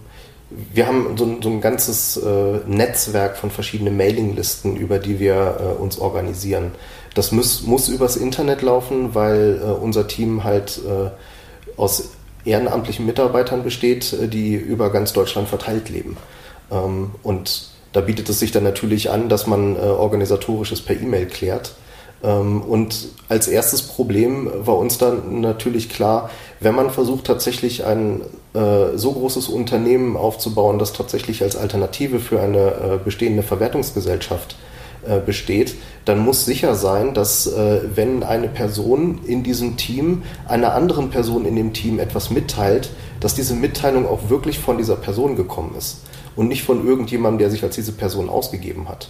wir 0.50 0.88
haben 0.88 1.16
so, 1.18 1.26
ein- 1.26 1.42
so 1.42 1.50
ein 1.50 1.62
ganzes 1.62 2.18
äh, 2.18 2.60
Netzwerk 2.68 3.38
von 3.38 3.52
verschiedenen 3.52 3.96
Mailinglisten, 3.98 4.76
über 4.76 4.98
die 5.00 5.20
wir 5.20 5.58
äh, 5.60 5.82
uns 5.82 6.00
organisieren. 6.00 6.72
Das 7.14 7.32
muss, 7.32 7.64
muss 7.64 7.88
übers 7.90 8.16
Internet 8.16 8.62
laufen, 8.62 9.14
weil 9.16 9.60
äh, 9.64 9.66
unser 9.66 10.08
Team 10.08 10.44
halt 10.44 10.80
äh, 10.88 11.10
aus 11.80 12.10
ehrenamtlichen 12.46 13.06
Mitarbeitern 13.06 13.64
besteht, 13.64 14.14
äh, 14.14 14.28
die 14.28 14.56
über 14.56 14.92
ganz 14.92 15.14
Deutschland 15.14 15.48
verteilt 15.50 15.90
leben. 15.90 16.18
Ähm, 16.72 17.12
und 17.24 17.70
da 17.94 18.02
bietet 18.02 18.30
es 18.30 18.40
sich 18.40 18.52
dann 18.52 18.64
natürlich 18.64 19.10
an, 19.10 19.30
dass 19.30 19.48
man 19.48 19.76
äh, 19.76 19.80
organisatorisches 19.80 20.82
per 20.82 20.96
E-Mail 21.00 21.26
klärt. 21.28 21.74
Ähm, 22.24 22.62
und 22.62 23.10
als 23.30 23.48
erstes 23.48 23.82
Problem 23.82 24.50
war 24.54 24.78
uns 24.78 24.98
dann 24.98 25.42
natürlich 25.42 25.90
klar, 25.90 26.30
wenn 26.60 26.76
man 26.76 26.90
versucht 26.90 27.26
tatsächlich 27.26 27.86
ein 27.86 28.22
äh, 28.54 28.98
so 28.98 29.14
großes 29.14 29.48
Unternehmen 29.48 30.18
aufzubauen, 30.18 30.80
das 30.80 30.94
tatsächlich 30.94 31.44
als 31.44 31.56
Alternative 31.56 32.20
für 32.20 32.42
eine 32.42 32.58
äh, 32.60 33.00
bestehende 33.04 33.44
Verwertungsgesellschaft 33.44 34.58
äh, 35.08 35.20
besteht, 35.20 35.76
dann 36.04 36.20
muss 36.20 36.44
sicher 36.44 36.76
sein, 36.76 37.14
dass 37.14 37.48
äh, 37.48 37.82
wenn 37.96 38.24
eine 38.24 38.50
Person 38.50 39.22
in 39.26 39.44
diesem 39.44 39.78
Team 39.78 40.24
einer 40.48 40.74
anderen 40.74 41.10
Person 41.10 41.46
in 41.46 41.56
dem 41.56 41.72
Team 41.72 42.00
etwas 42.00 42.30
mitteilt, 42.30 42.90
dass 43.22 43.36
diese 43.36 43.54
Mitteilung 43.54 44.06
auch 44.06 44.30
wirklich 44.30 44.60
von 44.60 44.78
dieser 44.78 44.96
Person 44.98 45.38
gekommen 45.38 45.76
ist 45.78 46.02
und 46.36 46.50
nicht 46.50 46.64
von 46.64 46.86
irgendjemandem, 46.86 47.40
der 47.40 47.50
sich 47.50 47.64
als 47.64 47.76
diese 47.76 47.94
Person 47.94 48.30
ausgegeben 48.30 48.90
hat. 48.90 49.10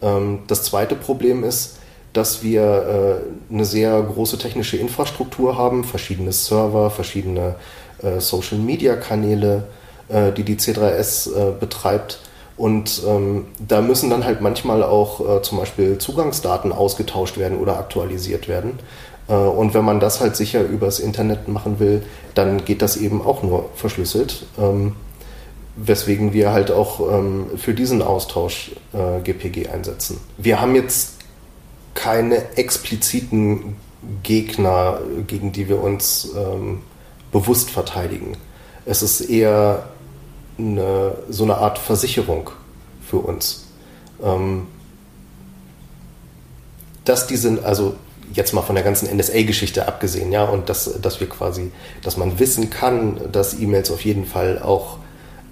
Ähm, 0.00 0.40
das 0.46 0.62
zweite 0.62 0.94
Problem 0.94 1.44
ist, 1.44 1.76
dass 2.12 2.42
wir 2.42 3.22
äh, 3.50 3.52
eine 3.52 3.64
sehr 3.64 4.02
große 4.02 4.38
technische 4.38 4.76
Infrastruktur 4.76 5.56
haben, 5.56 5.84
verschiedene 5.84 6.32
Server, 6.32 6.90
verschiedene 6.90 7.54
äh, 8.02 8.20
Social-Media-Kanäle, 8.20 9.64
äh, 10.08 10.32
die 10.32 10.42
die 10.42 10.56
C3S 10.56 11.30
äh, 11.30 11.52
betreibt. 11.58 12.20
Und 12.56 13.02
ähm, 13.06 13.46
da 13.66 13.80
müssen 13.80 14.10
dann 14.10 14.24
halt 14.24 14.40
manchmal 14.40 14.82
auch 14.82 15.38
äh, 15.38 15.42
zum 15.42 15.58
Beispiel 15.58 15.98
Zugangsdaten 15.98 16.72
ausgetauscht 16.72 17.38
werden 17.38 17.58
oder 17.58 17.78
aktualisiert 17.78 18.48
werden. 18.48 18.78
Äh, 19.28 19.34
und 19.34 19.72
wenn 19.72 19.84
man 19.84 20.00
das 20.00 20.20
halt 20.20 20.36
sicher 20.36 20.62
übers 20.62 20.98
Internet 20.98 21.48
machen 21.48 21.78
will, 21.78 22.02
dann 22.34 22.64
geht 22.64 22.82
das 22.82 22.96
eben 22.96 23.24
auch 23.24 23.42
nur 23.42 23.70
verschlüsselt. 23.76 24.46
Ähm, 24.58 24.96
weswegen 25.76 26.32
wir 26.34 26.52
halt 26.52 26.70
auch 26.70 27.00
ähm, 27.10 27.46
für 27.56 27.72
diesen 27.72 28.02
Austausch 28.02 28.72
GPG 29.24 29.68
einsetzen. 29.68 30.20
Wir 30.36 30.60
haben 30.60 30.74
jetzt 30.74 31.19
keine 31.94 32.56
expliziten 32.56 33.76
Gegner, 34.22 35.00
gegen 35.26 35.52
die 35.52 35.68
wir 35.68 35.82
uns 35.82 36.30
ähm, 36.36 36.82
bewusst 37.32 37.70
verteidigen. 37.70 38.36
Es 38.86 39.02
ist 39.02 39.20
eher 39.20 39.88
eine, 40.58 41.16
so 41.28 41.44
eine 41.44 41.56
Art 41.56 41.78
Versicherung 41.78 42.50
für 43.06 43.18
uns. 43.18 43.66
Ähm, 44.22 44.66
dass 47.04 47.26
diese, 47.26 47.64
also 47.64 47.96
jetzt 48.32 48.52
mal 48.52 48.62
von 48.62 48.74
der 48.74 48.84
ganzen 48.84 49.14
NSA-Geschichte 49.14 49.86
abgesehen, 49.86 50.32
ja, 50.32 50.44
und 50.44 50.68
dass, 50.68 51.00
dass 51.00 51.20
wir 51.20 51.28
quasi, 51.28 51.72
dass 52.02 52.16
man 52.16 52.38
wissen 52.38 52.70
kann, 52.70 53.20
dass 53.32 53.58
E-Mails 53.58 53.90
auf 53.90 54.04
jeden 54.04 54.24
Fall 54.24 54.60
auch 54.62 54.98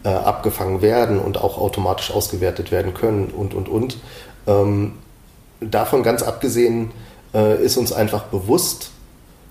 äh, 0.05 0.09
abgefangen 0.09 0.81
werden 0.83 1.19
und 1.19 1.39
auch 1.39 1.59
automatisch 1.59 2.11
ausgewertet 2.11 2.71
werden 2.71 2.95
können 2.95 3.29
und, 3.29 3.55
und, 3.55 3.69
und. 3.69 3.99
Ähm, 4.47 4.95
davon 5.61 6.03
ganz 6.03 6.23
abgesehen 6.23 6.91
äh, 7.35 7.63
ist 7.63 7.77
uns 7.77 7.93
einfach 7.93 8.25
bewusst, 8.25 8.91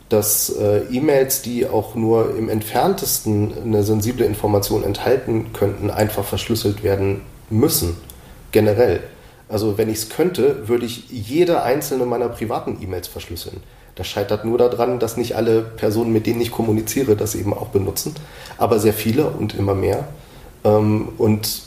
dass 0.09 0.49
äh, 0.49 0.83
E-Mails, 0.89 1.41
die 1.41 1.67
auch 1.67 1.95
nur 1.95 2.35
im 2.37 2.49
entferntesten 2.49 3.53
eine 3.63 3.83
sensible 3.83 4.25
Information 4.25 4.83
enthalten 4.83 5.51
könnten, 5.53 5.91
einfach 5.91 6.23
verschlüsselt 6.23 6.83
werden 6.83 7.21
müssen, 7.49 7.97
generell. 8.51 9.01
Also 9.49 9.77
wenn 9.77 9.89
ich 9.89 9.97
es 9.97 10.09
könnte, 10.09 10.67
würde 10.67 10.85
ich 10.85 11.09
jede 11.09 11.63
einzelne 11.63 12.05
meiner 12.05 12.29
privaten 12.29 12.77
E-Mails 12.81 13.07
verschlüsseln. 13.07 13.61
Das 13.95 14.07
scheitert 14.07 14.45
nur 14.45 14.57
daran, 14.57 14.99
dass 14.99 15.17
nicht 15.17 15.35
alle 15.35 15.61
Personen, 15.61 16.13
mit 16.13 16.27
denen 16.27 16.39
ich 16.39 16.51
kommuniziere, 16.51 17.15
das 17.15 17.35
eben 17.35 17.53
auch 17.53 17.69
benutzen, 17.69 18.13
aber 18.57 18.79
sehr 18.79 18.93
viele 18.93 19.27
und 19.27 19.55
immer 19.55 19.73
mehr. 19.73 20.07
Ähm, 20.63 21.09
und 21.17 21.63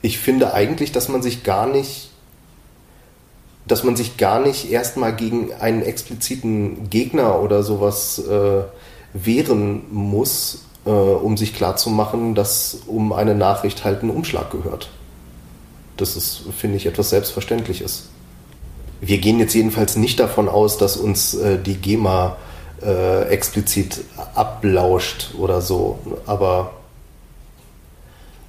ich 0.00 0.18
finde 0.18 0.54
eigentlich, 0.54 0.92
dass 0.92 1.08
man 1.08 1.22
sich 1.22 1.44
gar 1.44 1.66
nicht, 1.66 2.07
dass 3.68 3.84
man 3.84 3.96
sich 3.96 4.16
gar 4.16 4.40
nicht 4.40 4.70
erstmal 4.70 5.14
gegen 5.14 5.52
einen 5.52 5.82
expliziten 5.82 6.88
Gegner 6.90 7.40
oder 7.40 7.62
sowas 7.62 8.18
äh, 8.18 8.62
wehren 9.12 9.82
muss, 9.90 10.64
äh, 10.86 10.90
um 10.90 11.36
sich 11.36 11.54
klarzumachen, 11.54 12.34
dass 12.34 12.78
um 12.86 13.12
eine 13.12 13.34
Nachricht 13.34 13.84
halt 13.84 14.02
ein 14.02 14.10
Umschlag 14.10 14.50
gehört. 14.50 14.88
Das 15.96 16.16
ist, 16.16 16.42
finde 16.56 16.76
ich, 16.76 16.86
etwas 16.86 17.10
Selbstverständliches. 17.10 18.08
Wir 19.00 19.18
gehen 19.18 19.38
jetzt 19.38 19.54
jedenfalls 19.54 19.96
nicht 19.96 20.18
davon 20.18 20.48
aus, 20.48 20.78
dass 20.78 20.96
uns 20.96 21.34
äh, 21.34 21.58
die 21.58 21.76
GEMA 21.76 22.36
äh, 22.82 23.24
explizit 23.28 24.00
ablauscht 24.34 25.34
oder 25.38 25.60
so. 25.60 25.98
Aber 26.26 26.72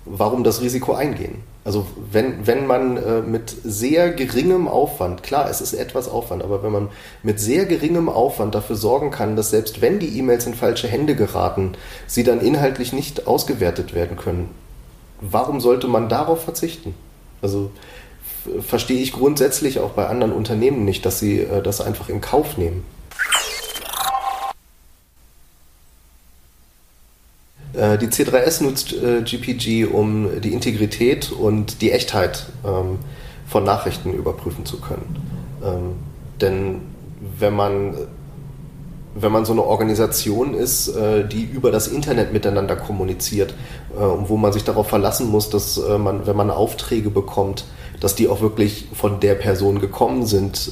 warum 0.05 0.43
das 0.43 0.61
Risiko 0.61 0.93
eingehen? 0.93 1.43
Also 1.65 1.85
wenn, 2.11 2.47
wenn 2.47 2.65
man 2.65 2.97
äh, 2.97 3.21
mit 3.21 3.53
sehr 3.63 4.11
geringem 4.11 4.67
Aufwand, 4.67 5.23
klar, 5.23 5.49
es 5.49 5.61
ist 5.61 5.73
etwas 5.73 6.07
Aufwand, 6.07 6.41
aber 6.41 6.63
wenn 6.63 6.71
man 6.71 6.89
mit 7.21 7.39
sehr 7.39 7.65
geringem 7.65 8.07
Aufwand 8.07 8.55
dafür 8.55 8.77
sorgen 8.77 9.11
kann, 9.11 9.35
dass 9.35 9.49
selbst 9.49 9.81
wenn 9.81 9.99
die 9.99 10.17
E-Mails 10.17 10.47
in 10.47 10.53
falsche 10.53 10.87
Hände 10.87 11.15
geraten, 11.15 11.73
sie 12.07 12.23
dann 12.23 12.39
inhaltlich 12.39 12.93
nicht 12.93 13.27
ausgewertet 13.27 13.93
werden 13.93 14.15
können, 14.15 14.49
warum 15.19 15.59
sollte 15.59 15.87
man 15.87 16.07
darauf 16.07 16.43
verzichten? 16.43 16.95
Also 17.41 17.71
verstehe 18.65 19.01
ich 19.01 19.11
grundsätzlich 19.11 19.79
auch 19.79 19.91
bei 19.91 20.07
anderen 20.07 20.33
Unternehmen 20.33 20.85
nicht, 20.85 21.05
dass 21.05 21.19
sie 21.19 21.41
äh, 21.41 21.61
das 21.61 21.81
einfach 21.81 22.09
in 22.09 22.21
Kauf 22.21 22.57
nehmen. 22.57 22.83
Die 27.73 28.07
C3S 28.07 28.63
nutzt 28.63 28.93
äh, 28.93 29.21
GPG, 29.21 29.85
um 29.85 30.41
die 30.41 30.53
Integrität 30.53 31.31
und 31.31 31.81
die 31.81 31.91
Echtheit 31.91 32.47
ähm, 32.65 32.97
von 33.45 33.63
Nachrichten 33.63 34.13
überprüfen 34.13 34.65
zu 34.65 34.79
können. 34.79 35.17
Ähm, 35.63 35.95
denn 36.41 36.81
wenn 37.37 37.53
man 37.53 37.93
wenn 39.15 39.31
man 39.31 39.45
so 39.45 39.53
eine 39.53 39.63
Organisation 39.63 40.53
ist, 40.53 40.89
äh, 40.89 41.27
die 41.27 41.43
über 41.43 41.71
das 41.71 41.87
Internet 41.87 42.31
miteinander 42.31 42.75
kommuniziert 42.75 43.53
äh, 43.97 44.03
und 44.03 44.29
wo 44.29 44.37
man 44.37 44.53
sich 44.53 44.63
darauf 44.63 44.87
verlassen 44.87 45.29
muss, 45.29 45.49
dass 45.49 45.77
äh, 45.77 45.97
man, 45.97 46.27
wenn 46.27 46.35
man 46.35 46.51
Aufträge 46.51 47.09
bekommt, 47.09 47.65
dass 47.99 48.15
die 48.15 48.27
auch 48.27 48.41
wirklich 48.41 48.87
von 48.93 49.19
der 49.19 49.35
Person 49.35 49.81
gekommen 49.81 50.25
sind, 50.25 50.71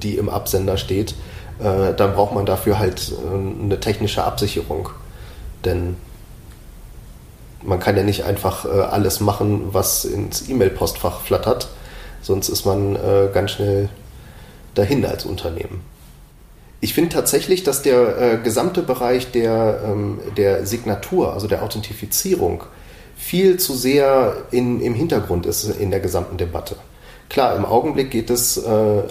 die 0.00 0.16
im 0.16 0.28
Absender 0.28 0.76
steht, 0.76 1.16
dann 1.58 2.12
braucht 2.14 2.32
man 2.32 2.46
dafür 2.46 2.78
halt 2.78 3.12
eine 3.60 3.80
technische 3.80 4.22
Absicherung. 4.22 4.90
Denn 5.64 5.96
man 7.62 7.80
kann 7.80 7.96
ja 7.96 8.02
nicht 8.02 8.24
einfach 8.24 8.64
alles 8.64 9.20
machen, 9.20 9.68
was 9.72 10.04
ins 10.04 10.48
E-Mail-Postfach 10.48 11.20
flattert, 11.20 11.68
sonst 12.22 12.48
ist 12.48 12.64
man 12.64 12.96
ganz 13.32 13.52
schnell 13.52 13.88
dahin 14.74 15.04
als 15.04 15.24
Unternehmen. 15.24 15.82
Ich 16.80 16.94
finde 16.94 17.10
tatsächlich, 17.10 17.64
dass 17.64 17.82
der 17.82 18.18
äh, 18.18 18.38
gesamte 18.38 18.82
Bereich 18.82 19.32
der, 19.32 19.80
ähm, 19.84 20.20
der 20.36 20.64
Signatur, 20.64 21.32
also 21.32 21.48
der 21.48 21.62
Authentifizierung, 21.64 22.62
viel 23.16 23.58
zu 23.58 23.74
sehr 23.74 24.44
in, 24.52 24.80
im 24.80 24.94
Hintergrund 24.94 25.44
ist 25.44 25.64
in 25.64 25.90
der 25.90 25.98
gesamten 25.98 26.36
Debatte. 26.36 26.76
Klar, 27.28 27.56
im 27.56 27.64
Augenblick 27.64 28.12
geht 28.12 28.30
es 28.30 28.56
äh, 28.56 28.68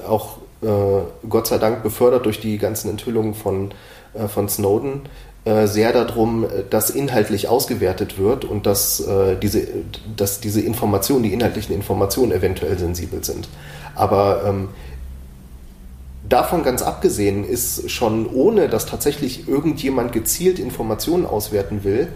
auch 0.08 0.38
äh, 0.62 0.68
Gott 1.28 1.48
sei 1.48 1.58
Dank 1.58 1.84
befördert 1.84 2.26
durch 2.26 2.40
die 2.40 2.58
ganzen 2.58 2.90
Enthüllungen 2.90 3.34
von, 3.34 3.74
äh, 4.14 4.30
von 4.30 4.48
Snowden 4.48 5.02
äh, 5.37 5.37
sehr 5.68 5.94
darum, 5.94 6.46
dass 6.70 6.90
inhaltlich 6.90 7.48
ausgewertet 7.48 8.18
wird 8.18 8.44
und 8.44 8.66
dass, 8.66 9.00
äh, 9.00 9.36
diese, 9.36 9.68
dass 10.16 10.40
diese 10.40 10.62
Informationen, 10.62 11.24
die 11.24 11.34
inhaltlichen 11.34 11.76
Informationen 11.76 12.32
eventuell 12.32 12.78
sensibel 12.78 13.24
sind. 13.24 13.48
Aber 13.96 14.44
ähm, 14.46 14.70
Davon 16.28 16.64
ganz 16.64 16.82
abgesehen 16.82 17.46
ist 17.46 17.90
schon 17.90 18.28
ohne, 18.28 18.68
dass 18.68 18.86
tatsächlich 18.86 19.48
irgendjemand 19.48 20.12
gezielt 20.12 20.60
Informationen 20.60 21.26
auswerten 21.26 21.86
will, 21.86 22.10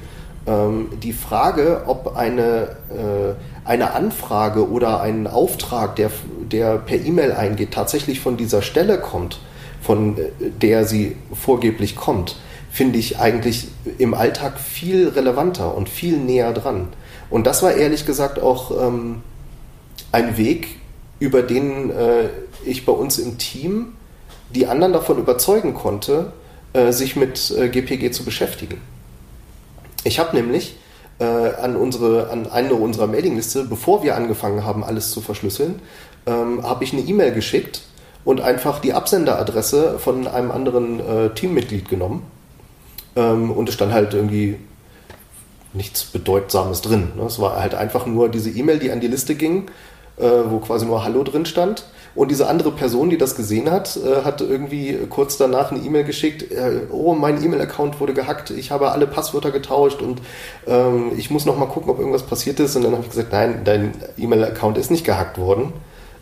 ähm, 0.48 0.90
die 1.02 1.14
Frage, 1.14 1.84
ob 1.86 2.18
eine, 2.18 2.76
äh, 2.90 3.36
eine 3.64 3.94
Anfrage 3.94 4.70
oder 4.70 5.02
ein 5.02 5.28
Auftrag, 5.28 5.96
der, 5.96 6.12
der 6.52 6.78
per 6.78 7.00
E-Mail 7.00 7.32
eingeht, 7.32 7.72
tatsächlich 7.72 8.20
von 8.20 8.36
dieser 8.36 8.62
Stelle 8.62 8.98
kommt, 9.00 9.40
von 9.82 10.18
äh, 10.18 10.24
der 10.62 10.86
sie 10.86 11.16
vorgeblich 11.34 11.96
kommt, 11.96 12.36
finde 12.72 12.98
ich 13.00 13.20
eigentlich 13.20 13.68
im 13.98 14.14
Alltag 14.14 14.60
viel 14.60 15.10
relevanter 15.10 15.76
und 15.76 15.90
viel 15.90 16.18
näher 16.18 16.54
dran. 16.54 16.88
Und 17.30 17.46
das 17.46 17.62
war 17.62 17.74
ehrlich 17.74 18.06
gesagt 18.06 18.40
auch 18.40 18.88
ähm, 18.88 19.22
ein 20.12 20.38
Weg, 20.38 20.80
über 21.20 21.44
den 21.44 21.92
äh, 21.92 22.30
ich 22.66 22.86
bei 22.86 22.94
uns 22.94 23.20
im 23.20 23.38
Team 23.38 23.94
die 24.50 24.68
anderen 24.68 24.94
davon 24.94 25.18
überzeugen 25.18 25.74
konnte, 25.74 26.34
äh, 26.74 26.92
sich 26.92 27.16
mit 27.16 27.52
äh, 27.52 27.70
GPG 27.70 28.12
zu 28.12 28.24
beschäftigen. 28.24 28.82
Ich 30.04 30.20
habe 30.20 30.36
nämlich 30.36 30.76
äh, 31.20 31.26
an, 31.26 31.76
unsere, 31.76 32.30
an 32.30 32.50
eine 32.50 32.74
unserer 32.74 33.08
Mailingliste, 33.08 33.66
bevor 33.66 34.04
wir 34.04 34.16
angefangen 34.16 34.66
haben, 34.66 34.84
alles 34.84 35.12
zu 35.12 35.22
verschlüsseln, 35.22 35.80
ähm, 36.26 36.64
habe 36.64 36.84
ich 36.84 36.94
eine 36.94 37.02
E-Mail 37.02 37.34
geschickt 37.34 37.82
und 38.24 38.42
einfach 38.42 38.80
die 38.80 38.94
Absenderadresse 38.94 40.00
von 40.00 40.28
einem 40.28 40.52
anderen 40.52 41.00
äh, 41.00 41.30
Teammitglied 41.32 41.90
genommen. 41.90 42.24
Ähm, 43.16 43.52
und 43.52 43.70
es 43.70 43.76
stand 43.76 43.92
halt 43.92 44.14
irgendwie 44.14 44.58
nichts 45.74 46.06
Bedeutsames 46.06 46.82
drin. 46.82 47.10
Ne? 47.16 47.24
Es 47.24 47.40
war 47.40 47.60
halt 47.62 47.76
einfach 47.76 48.06
nur 48.06 48.30
diese 48.30 48.50
E-Mail, 48.50 48.80
die 48.80 48.92
an 48.92 49.00
die 49.00 49.08
Liste 49.08 49.36
ging, 49.36 49.68
äh, 50.18 50.24
wo 50.24 50.60
quasi 50.60 50.86
nur 50.86 51.04
Hallo 51.04 51.24
drin 51.24 51.46
stand. 51.46 51.86
Und 52.14 52.30
diese 52.30 52.48
andere 52.48 52.72
Person, 52.72 53.10
die 53.10 53.18
das 53.18 53.36
gesehen 53.36 53.72
hat, 53.72 53.96
äh, 53.96 54.26
hat 54.26 54.42
irgendwie 54.42 54.98
kurz 55.10 55.38
danach 55.38 55.72
eine 55.72 55.80
E-Mail 55.80 56.04
geschickt, 56.04 56.52
äh, 56.52 56.82
oh, 56.92 57.14
mein 57.14 57.42
E-Mail-Account 57.42 58.02
wurde 58.02 58.14
gehackt, 58.14 58.50
ich 58.50 58.70
habe 58.70 58.92
alle 58.92 59.08
Passwörter 59.08 59.52
getauscht 59.52 60.02
und 60.02 60.22
ähm, 60.68 61.14
ich 61.16 61.32
muss 61.32 61.46
noch 61.46 61.58
mal 61.58 61.68
gucken, 61.68 61.90
ob 61.90 62.00
irgendwas 62.00 62.24
passiert 62.24 62.60
ist. 62.60 62.76
Und 62.76 62.84
dann 62.84 62.92
habe 62.92 63.04
ich 63.04 63.10
gesagt, 63.10 63.32
nein, 63.32 63.62
dein 63.64 63.94
E-Mail-Account 64.18 64.78
ist 64.78 64.92
nicht 64.92 65.06
gehackt 65.06 65.38
worden. 65.38 65.72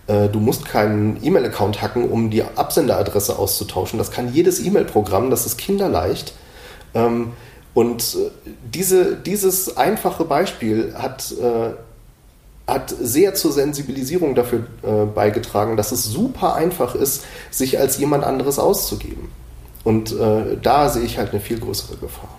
Äh, 0.05 0.29
du 0.29 0.39
musst 0.39 0.65
keinen 0.65 1.17
E-Mail-Account 1.23 1.81
hacken, 1.81 2.07
um 2.07 2.29
die 2.29 2.43
Absenderadresse 2.43 3.39
auszutauschen. 3.39 3.97
Das 3.97 4.11
kann 4.11 4.31
jedes 4.31 4.63
E-Mail-Programm, 4.63 5.31
das 5.31 5.47
ist 5.47 5.57
kinderleicht. 5.57 6.33
Ähm, 6.93 7.33
und 7.73 8.15
äh, 8.15 8.49
diese, 8.73 9.15
dieses 9.15 9.77
einfache 9.77 10.25
Beispiel 10.25 10.93
hat 10.95 11.33
äh, 11.41 11.71
hat 12.67 12.93
sehr 13.01 13.33
zur 13.33 13.51
Sensibilisierung 13.51 14.35
dafür 14.35 14.67
äh, 14.83 15.05
beigetragen, 15.05 15.75
dass 15.75 15.91
es 15.91 16.05
super 16.05 16.53
einfach 16.53 16.93
ist, 16.93 17.25
sich 17.49 17.79
als 17.79 17.97
jemand 17.97 18.23
anderes 18.23 18.59
auszugeben. 18.59 19.31
Und 19.83 20.13
da 20.61 20.89
sehe 20.89 21.03
ich 21.03 21.17
halt 21.17 21.31
eine 21.31 21.39
viel 21.39 21.57
größere 21.57 21.95
Gefahr. 21.97 22.29